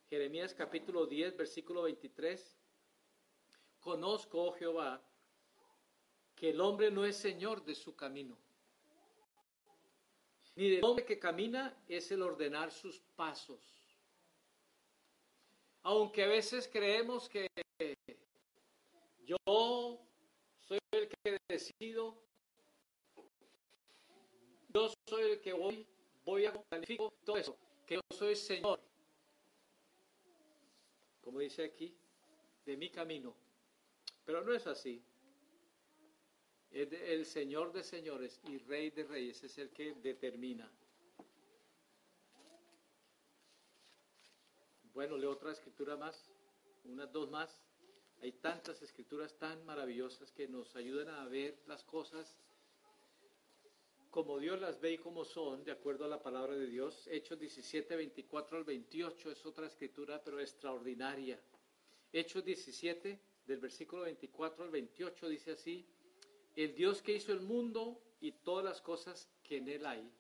Jeremías 0.10 0.54
capítulo 0.54 1.06
10, 1.06 1.36
versículo 1.36 1.82
23. 1.84 2.58
Conozco, 3.82 4.42
oh 4.42 4.54
Jehová, 4.54 5.02
que 6.34 6.52
el 6.52 6.62
hombre 6.62 6.90
no 6.90 7.06
es 7.06 7.18
señor 7.18 7.64
de 7.66 7.76
su 7.76 7.94
camino, 7.94 8.38
ni 10.56 10.70
del 10.70 10.84
hombre 10.86 11.04
que 11.04 11.20
camina 11.20 11.78
es 11.90 12.10
el 12.12 12.22
ordenar 12.22 12.72
sus 12.72 13.02
pasos. 13.18 13.60
Aunque 15.84 16.24
a 16.24 16.28
veces 16.28 16.70
creemos 16.72 17.28
que 17.28 17.48
yo 19.26 19.38
soy 20.62 20.80
el 20.92 21.10
que 21.10 21.38
decido, 21.50 22.18
yo 24.70 24.90
soy 25.06 25.32
el 25.32 25.42
que 25.42 25.52
voy, 25.52 25.86
voy 26.24 26.46
a 26.46 26.54
planificar 26.54 27.12
todo 27.26 27.38
eso, 27.38 27.58
que 27.86 27.96
yo 27.96 28.02
soy 28.16 28.36
Señor 28.36 28.87
como 31.28 31.40
dice 31.40 31.66
aquí, 31.66 31.94
de 32.66 32.78
mi 32.78 32.90
camino. 32.90 33.36
Pero 34.24 34.46
no 34.46 34.54
es 34.54 34.66
así. 34.66 35.04
Es 36.72 36.90
el 36.94 37.26
Señor 37.26 37.74
de 37.74 37.84
señores 37.84 38.40
y 38.46 38.58
Rey 38.60 38.92
de 38.92 39.04
reyes 39.04 39.44
es 39.44 39.58
el 39.58 39.70
que 39.72 39.94
determina. 39.96 40.72
Bueno, 44.94 45.18
leo 45.18 45.32
otra 45.32 45.52
escritura 45.52 45.98
más, 45.98 46.32
unas 46.86 47.12
dos 47.12 47.30
más. 47.30 47.62
Hay 48.22 48.32
tantas 48.32 48.82
escrituras 48.82 49.38
tan 49.38 49.66
maravillosas 49.66 50.32
que 50.32 50.48
nos 50.48 50.78
ayudan 50.78 51.10
a 51.10 51.28
ver 51.28 51.62
las 51.68 51.84
cosas 51.84 52.38
como 54.18 54.40
Dios 54.40 54.60
las 54.60 54.82
ve 54.82 54.94
y 54.94 54.98
como 54.98 55.24
son, 55.24 55.64
de 55.64 55.72
acuerdo 55.72 56.06
a 56.06 56.08
la 56.08 56.20
palabra 56.20 56.56
de 56.56 56.66
Dios. 56.66 57.08
Hechos 57.12 57.38
17, 57.38 57.96
24 57.96 58.58
al 58.58 58.64
28 58.64 59.30
es 59.30 59.46
otra 59.46 59.68
escritura, 59.68 60.24
pero 60.24 60.40
extraordinaria. 60.40 61.40
Hechos 62.12 62.44
17, 62.44 63.20
del 63.46 63.60
versículo 63.60 64.02
24 64.02 64.64
al 64.64 64.72
28, 64.72 65.30
dice 65.30 65.52
así, 65.52 65.86
el 66.56 66.74
Dios 66.74 67.04
que 67.04 67.14
hizo 67.14 67.32
el 67.32 67.42
mundo 67.42 68.02
y 68.20 68.32
todas 68.32 68.66
las 68.66 68.82
cosas 68.82 69.30
que 69.44 69.58
en 69.58 69.70
él 69.70 69.86
hay, 69.86 70.12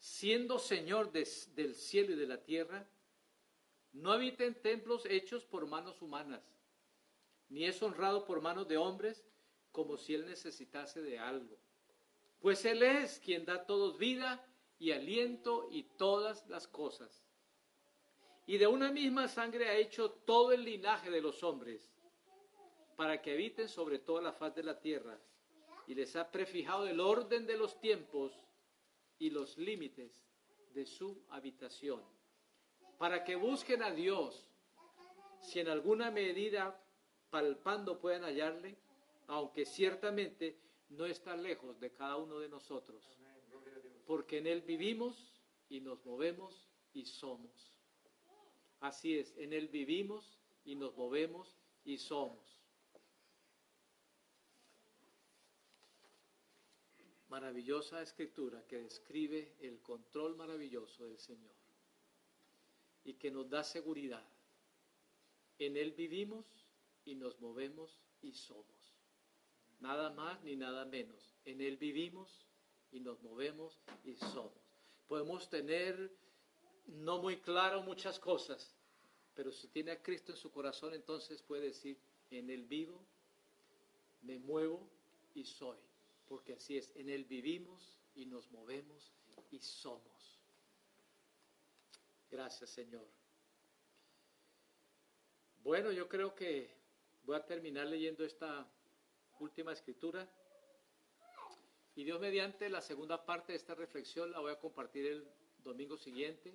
siendo 0.00 0.58
Señor 0.58 1.12
del 1.12 1.76
cielo 1.76 2.12
y 2.12 2.16
de 2.16 2.26
la 2.26 2.42
tierra, 2.42 2.88
no 3.92 4.10
habita 4.10 4.42
en 4.42 4.60
templos 4.60 5.06
hechos 5.06 5.44
por 5.44 5.64
manos 5.68 6.02
humanas, 6.02 6.42
ni 7.50 7.66
es 7.66 7.80
honrado 7.84 8.24
por 8.24 8.40
manos 8.40 8.66
de 8.66 8.78
hombres 8.78 9.24
como 9.70 9.96
si 9.96 10.12
él 10.12 10.26
necesitase 10.26 11.00
de 11.02 11.20
algo 11.20 11.56
pues 12.40 12.64
Él 12.64 12.82
es 12.82 13.18
quien 13.20 13.44
da 13.44 13.54
a 13.54 13.66
todos 13.66 13.98
vida 13.98 14.44
y 14.78 14.92
aliento 14.92 15.68
y 15.70 15.84
todas 15.84 16.46
las 16.48 16.68
cosas. 16.68 17.24
Y 18.46 18.58
de 18.58 18.66
una 18.66 18.92
misma 18.92 19.26
sangre 19.28 19.68
ha 19.68 19.74
hecho 19.74 20.10
todo 20.10 20.52
el 20.52 20.64
linaje 20.64 21.10
de 21.10 21.20
los 21.20 21.42
hombres, 21.42 21.92
para 22.96 23.20
que 23.20 23.32
habiten 23.32 23.68
sobre 23.68 23.98
toda 23.98 24.22
la 24.22 24.32
faz 24.32 24.54
de 24.54 24.62
la 24.62 24.80
tierra, 24.80 25.18
y 25.86 25.94
les 25.94 26.16
ha 26.16 26.30
prefijado 26.30 26.86
el 26.86 27.00
orden 27.00 27.46
de 27.46 27.56
los 27.56 27.78
tiempos 27.80 28.32
y 29.18 29.30
los 29.30 29.56
límites 29.58 30.24
de 30.74 30.86
su 30.86 31.24
habitación, 31.30 32.02
para 32.98 33.24
que 33.24 33.36
busquen 33.36 33.82
a 33.82 33.90
Dios, 33.90 34.46
si 35.40 35.60
en 35.60 35.68
alguna 35.68 36.10
medida 36.10 36.80
palpando 37.30 37.98
puedan 37.98 38.22
hallarle, 38.22 38.76
aunque 39.26 39.64
ciertamente 39.64 40.58
no 40.88 41.06
está 41.06 41.36
lejos 41.36 41.78
de 41.80 41.92
cada 41.92 42.16
uno 42.16 42.38
de 42.38 42.48
nosotros, 42.48 43.02
porque 44.06 44.38
en 44.38 44.46
Él 44.46 44.62
vivimos 44.62 45.42
y 45.68 45.80
nos 45.80 46.04
movemos 46.04 46.68
y 46.92 47.04
somos. 47.04 47.78
Así 48.80 49.18
es, 49.18 49.36
en 49.36 49.52
Él 49.52 49.68
vivimos 49.68 50.38
y 50.64 50.76
nos 50.76 50.96
movemos 50.96 51.56
y 51.84 51.98
somos. 51.98 52.56
maravillosa 57.28 58.00
escritura 58.00 58.64
que 58.66 58.78
describe 58.78 59.52
el 59.60 59.80
control 59.80 60.36
maravilloso 60.36 61.04
del 61.04 61.18
Señor 61.18 61.54
y 63.04 63.14
que 63.14 63.30
nos 63.30 63.50
da 63.50 63.62
seguridad. 63.62 64.26
En 65.58 65.76
Él 65.76 65.92
vivimos 65.92 66.46
y 67.04 67.14
nos 67.14 67.40
movemos 67.40 68.00
y 68.22 68.32
somos. 68.32 68.75
Nada 69.80 70.10
más 70.10 70.42
ni 70.42 70.56
nada 70.56 70.84
menos. 70.84 71.36
En 71.44 71.60
Él 71.60 71.76
vivimos 71.76 72.46
y 72.90 73.00
nos 73.00 73.22
movemos 73.22 73.78
y 74.04 74.16
somos. 74.16 74.52
Podemos 75.06 75.48
tener 75.48 76.12
no 76.86 77.18
muy 77.18 77.36
claro 77.38 77.82
muchas 77.82 78.18
cosas, 78.18 78.76
pero 79.34 79.52
si 79.52 79.68
tiene 79.68 79.92
a 79.92 80.02
Cristo 80.02 80.32
en 80.32 80.38
su 80.38 80.50
corazón, 80.50 80.94
entonces 80.94 81.42
puede 81.42 81.66
decir, 81.66 81.98
en 82.30 82.50
Él 82.50 82.64
vivo, 82.64 83.04
me 84.22 84.38
muevo 84.38 84.88
y 85.34 85.44
soy 85.44 85.78
porque 86.26 86.54
así 86.54 86.76
es, 86.76 86.94
en 86.96 87.08
Él 87.08 87.24
vivimos 87.24 87.98
y 88.14 88.26
nos 88.26 88.50
movemos 88.50 89.12
y 89.50 89.58
somos. 89.60 90.40
Gracias 92.30 92.70
Señor. 92.70 93.06
Bueno, 95.62 95.90
yo 95.92 96.08
creo 96.08 96.34
que 96.34 96.70
voy 97.24 97.36
a 97.36 97.44
terminar 97.44 97.86
leyendo 97.86 98.24
esta 98.24 98.68
última 99.56 99.72
escritura 99.72 100.28
y 101.94 102.04
Dios 102.04 102.20
mediante 102.20 102.68
la 102.68 102.82
segunda 102.82 103.24
parte 103.24 103.52
de 103.52 103.56
esta 103.56 103.74
reflexión 103.74 104.30
la 104.30 104.40
voy 104.40 104.52
a 104.52 104.60
compartir 104.60 105.06
el 105.06 105.26
domingo 105.64 105.96
siguiente. 105.96 106.52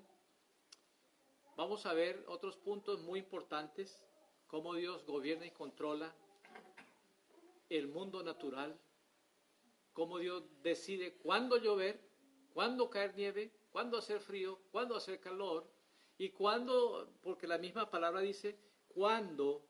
Vamos 1.57 1.87
a 1.87 1.93
ver 1.93 2.23
otros 2.27 2.57
puntos 2.57 3.01
muy 3.01 3.17
importantes, 3.17 4.03
cómo 4.45 4.75
Dios 4.75 5.03
gobierna 5.07 5.47
y 5.47 5.49
controla 5.49 6.13
el 7.69 7.87
mundo 7.87 8.21
natural 8.21 8.79
cómo 9.93 10.19
Dios 10.19 10.43
decide 10.61 11.15
cuándo 11.15 11.57
llover, 11.57 11.99
cuándo 12.53 12.91
caer 12.91 13.15
nieve, 13.15 13.51
cuándo 13.71 13.97
hacer 13.97 14.19
frío, 14.19 14.59
cuándo 14.71 14.95
hacer 14.95 15.19
calor, 15.19 15.67
y 16.19 16.29
cuándo, 16.29 17.11
porque 17.23 17.47
la 17.47 17.57
misma 17.57 17.89
palabra 17.89 18.21
dice, 18.21 18.59
cuándo 18.89 19.65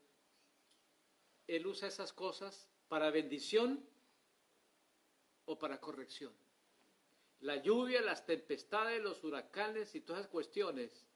Él 1.46 1.66
usa 1.66 1.88
esas 1.88 2.12
cosas 2.12 2.68
para 2.92 3.10
bendición 3.10 3.82
o 5.46 5.58
para 5.58 5.80
corrección. 5.80 6.30
La 7.40 7.56
lluvia, 7.56 8.02
las 8.02 8.26
tempestades, 8.26 9.02
los 9.02 9.24
huracanes 9.24 9.94
y 9.94 10.02
todas 10.02 10.20
esas 10.20 10.30
cuestiones, 10.30 11.06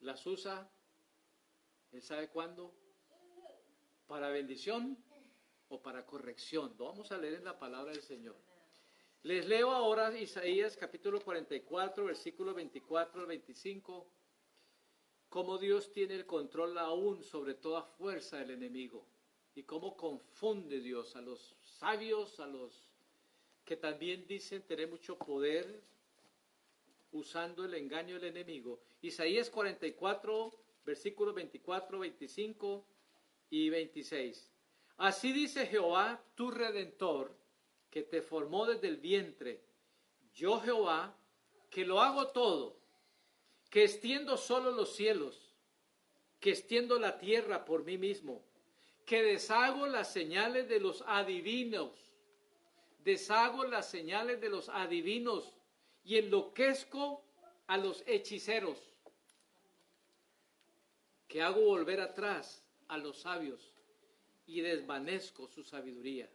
las 0.00 0.26
usa, 0.26 0.66
Él 1.92 2.00
sabe 2.00 2.30
cuándo, 2.30 2.72
para 4.06 4.30
bendición 4.30 4.96
o 5.68 5.82
para 5.82 6.06
corrección. 6.06 6.74
Vamos 6.78 7.12
a 7.12 7.18
leer 7.18 7.34
en 7.34 7.44
la 7.44 7.58
palabra 7.58 7.92
del 7.92 8.00
Señor. 8.00 8.36
Les 9.24 9.46
leo 9.46 9.72
ahora 9.72 10.18
Isaías 10.18 10.74
capítulo 10.78 11.20
44, 11.20 12.06
versículo 12.06 12.54
24 12.54 13.20
al 13.20 13.26
25, 13.26 14.06
cómo 15.28 15.58
Dios 15.58 15.92
tiene 15.92 16.14
el 16.14 16.24
control 16.24 16.78
aún 16.78 17.22
sobre 17.22 17.52
toda 17.52 17.82
fuerza 17.82 18.38
del 18.38 18.52
enemigo 18.52 19.06
y 19.56 19.62
cómo 19.62 19.96
confunde 19.96 20.80
Dios 20.80 21.16
a 21.16 21.22
los 21.22 21.56
sabios, 21.62 22.38
a 22.40 22.46
los 22.46 22.86
que 23.64 23.76
también 23.76 24.26
dicen 24.26 24.62
tener 24.62 24.86
mucho 24.86 25.16
poder 25.16 25.82
usando 27.12 27.64
el 27.64 27.72
engaño 27.72 28.20
del 28.20 28.36
enemigo. 28.36 28.78
Isaías 29.00 29.48
44, 29.48 30.52
versículos 30.84 31.34
24, 31.34 31.98
25 31.98 32.86
y 33.48 33.70
26. 33.70 34.52
Así 34.98 35.32
dice 35.32 35.66
Jehová, 35.66 36.22
tu 36.34 36.50
redentor, 36.50 37.34
que 37.90 38.02
te 38.02 38.20
formó 38.20 38.66
desde 38.66 38.88
el 38.88 38.98
vientre. 38.98 39.62
Yo 40.34 40.60
Jehová, 40.60 41.16
que 41.70 41.86
lo 41.86 42.02
hago 42.02 42.28
todo, 42.28 42.76
que 43.70 43.84
extiendo 43.84 44.36
solo 44.36 44.70
los 44.70 44.94
cielos, 44.94 45.54
que 46.40 46.50
extiendo 46.50 46.98
la 46.98 47.18
tierra 47.18 47.64
por 47.64 47.84
mí 47.84 47.96
mismo, 47.96 48.44
que 49.06 49.22
deshago 49.22 49.86
las 49.86 50.12
señales 50.12 50.68
de 50.68 50.80
los 50.80 51.02
adivinos, 51.06 51.92
deshago 53.04 53.64
las 53.64 53.88
señales 53.88 54.40
de 54.40 54.50
los 54.50 54.68
adivinos 54.68 55.54
y 56.04 56.18
enloquezco 56.18 57.22
a 57.68 57.78
los 57.78 58.02
hechiceros, 58.06 58.78
que 61.28 61.40
hago 61.40 61.60
volver 61.60 62.00
atrás 62.00 62.64
a 62.88 62.98
los 62.98 63.20
sabios 63.20 63.72
y 64.44 64.60
desvanezco 64.60 65.46
su 65.46 65.62
sabiduría. 65.62 66.28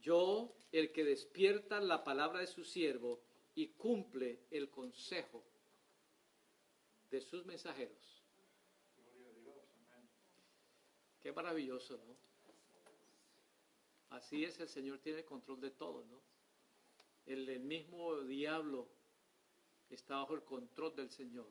Yo, 0.00 0.52
el 0.72 0.90
que 0.90 1.04
despierta 1.04 1.80
la 1.80 2.02
palabra 2.02 2.40
de 2.40 2.46
su 2.48 2.64
siervo 2.64 3.20
y 3.54 3.68
cumple 3.68 4.40
el 4.50 4.68
consejo 4.68 5.44
de 7.08 7.20
sus 7.20 7.46
mensajeros. 7.46 8.15
Qué 11.26 11.32
maravilloso, 11.32 11.96
¿no? 11.96 12.16
Así 14.10 14.44
es, 14.44 14.60
el 14.60 14.68
Señor 14.68 15.00
tiene 15.00 15.24
control 15.24 15.60
de 15.60 15.72
todo, 15.72 16.04
¿no? 16.04 16.22
El, 17.26 17.48
el 17.48 17.64
mismo 17.64 18.20
diablo 18.20 18.86
está 19.90 20.18
bajo 20.18 20.34
el 20.34 20.44
control 20.44 20.94
del 20.94 21.10
Señor. 21.10 21.48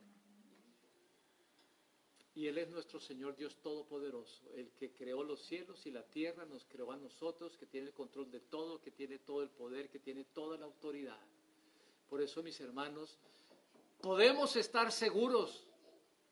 Y 2.35 2.47
Él 2.47 2.57
es 2.57 2.69
nuestro 2.69 3.01
Señor 3.01 3.35
Dios 3.35 3.57
Todopoderoso, 3.57 4.49
el 4.53 4.71
que 4.71 4.93
creó 4.93 5.25
los 5.25 5.41
cielos 5.41 5.85
y 5.85 5.91
la 5.91 6.03
tierra, 6.03 6.45
nos 6.45 6.63
creó 6.63 6.93
a 6.93 6.95
nosotros, 6.95 7.57
que 7.57 7.65
tiene 7.65 7.87
el 7.87 7.93
control 7.93 8.31
de 8.31 8.39
todo, 8.39 8.79
que 8.79 8.91
tiene 8.91 9.19
todo 9.19 9.43
el 9.43 9.49
poder, 9.49 9.89
que 9.89 9.99
tiene 9.99 10.23
toda 10.23 10.57
la 10.57 10.63
autoridad. 10.63 11.19
Por 12.07 12.21
eso, 12.21 12.41
mis 12.41 12.61
hermanos, 12.61 13.19
podemos 13.99 14.55
estar 14.55 14.89
seguros 14.93 15.67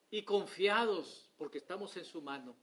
y 0.10 0.24
confiados 0.24 1.30
porque 1.38 1.58
estamos 1.58 1.98
en 1.98 2.06
su 2.06 2.22
mano. 2.22 2.56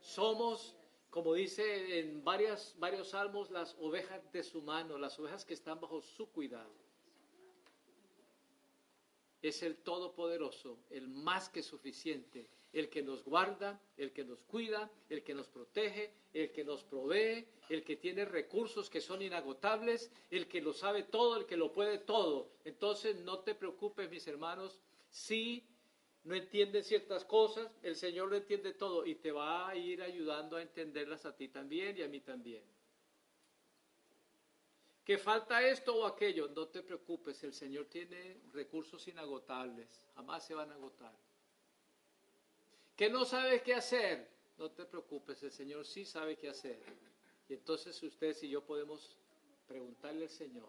Somos, 0.00 0.74
como 1.10 1.34
dice 1.34 2.00
en 2.00 2.24
varias, 2.24 2.74
varios 2.78 3.10
salmos, 3.10 3.50
las 3.50 3.76
ovejas 3.80 4.20
de 4.32 4.42
su 4.42 4.62
mano, 4.62 4.98
las 4.98 5.18
ovejas 5.18 5.44
que 5.44 5.54
están 5.54 5.80
bajo 5.80 6.00
su 6.00 6.30
cuidado. 6.30 6.74
Es 9.42 9.62
el 9.62 9.76
Todopoderoso, 9.78 10.78
el 10.90 11.08
más 11.08 11.48
que 11.48 11.62
suficiente 11.62 12.50
el 12.72 12.88
que 12.88 13.02
nos 13.02 13.24
guarda, 13.24 13.80
el 13.96 14.12
que 14.12 14.24
nos 14.24 14.40
cuida, 14.42 14.90
el 15.08 15.22
que 15.22 15.34
nos 15.34 15.48
protege, 15.48 16.12
el 16.32 16.52
que 16.52 16.64
nos 16.64 16.84
provee, 16.84 17.46
el 17.68 17.84
que 17.84 17.96
tiene 17.96 18.24
recursos 18.24 18.88
que 18.88 19.00
son 19.00 19.22
inagotables, 19.22 20.10
el 20.30 20.46
que 20.46 20.60
lo 20.60 20.72
sabe 20.72 21.02
todo, 21.04 21.36
el 21.36 21.46
que 21.46 21.56
lo 21.56 21.72
puede 21.72 21.98
todo. 21.98 22.50
Entonces 22.64 23.16
no 23.16 23.40
te 23.40 23.54
preocupes, 23.54 24.10
mis 24.10 24.26
hermanos, 24.26 24.80
si 25.08 25.64
no 26.24 26.34
entiendes 26.34 26.86
ciertas 26.86 27.24
cosas, 27.24 27.70
el 27.82 27.96
Señor 27.96 28.28
lo 28.28 28.36
entiende 28.36 28.74
todo 28.74 29.06
y 29.06 29.14
te 29.14 29.32
va 29.32 29.68
a 29.68 29.76
ir 29.76 30.02
ayudando 30.02 30.56
a 30.56 30.62
entenderlas 30.62 31.24
a 31.24 31.34
ti 31.34 31.48
también 31.48 31.96
y 31.96 32.02
a 32.02 32.08
mí 32.08 32.20
también. 32.20 32.62
Que 35.04 35.18
falta 35.18 35.66
esto 35.66 35.96
o 35.96 36.06
aquello, 36.06 36.48
no 36.48 36.68
te 36.68 36.82
preocupes, 36.82 37.42
el 37.42 37.54
Señor 37.54 37.86
tiene 37.86 38.40
recursos 38.52 39.08
inagotables, 39.08 39.88
jamás 40.14 40.46
se 40.46 40.54
van 40.54 40.70
a 40.70 40.74
agotar 40.74 41.12
que 43.00 43.08
no 43.08 43.24
sabes 43.24 43.62
qué 43.62 43.72
hacer, 43.72 44.28
no 44.58 44.70
te 44.72 44.84
preocupes, 44.84 45.42
el 45.42 45.50
Señor 45.50 45.86
sí 45.86 46.04
sabe 46.04 46.36
qué 46.36 46.50
hacer. 46.50 46.78
Y 47.48 47.54
entonces 47.54 48.02
ustedes 48.02 48.42
y 48.42 48.50
yo 48.50 48.62
podemos 48.66 49.16
preguntarle 49.66 50.24
al 50.24 50.30
Señor, 50.30 50.68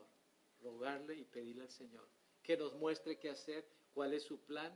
rogarle 0.62 1.16
y 1.16 1.26
pedirle 1.26 1.64
al 1.64 1.70
Señor 1.70 2.08
que 2.42 2.56
nos 2.56 2.74
muestre 2.76 3.20
qué 3.20 3.32
hacer, 3.32 3.68
cuál 3.94 4.14
es 4.14 4.24
su 4.24 4.40
plan 4.40 4.72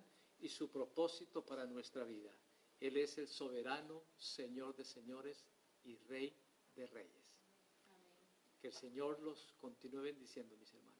y 0.45 0.49
su 0.49 0.69
propósito 0.69 1.43
para 1.43 1.65
nuestra 1.65 2.03
vida. 2.03 2.31
Él 2.79 2.97
es 2.97 3.17
el 3.17 3.27
soberano, 3.27 4.03
Señor 4.15 4.75
de 4.75 4.85
señores 4.85 5.43
y 5.83 5.97
Rey 6.07 6.37
de 6.75 6.85
reyes. 6.85 7.33
Que 8.61 8.67
el 8.67 8.73
Señor 8.73 9.19
los 9.21 9.55
continúe 9.59 10.01
bendiciendo, 10.01 10.55
mis 10.57 10.71
hermanos. 10.71 10.94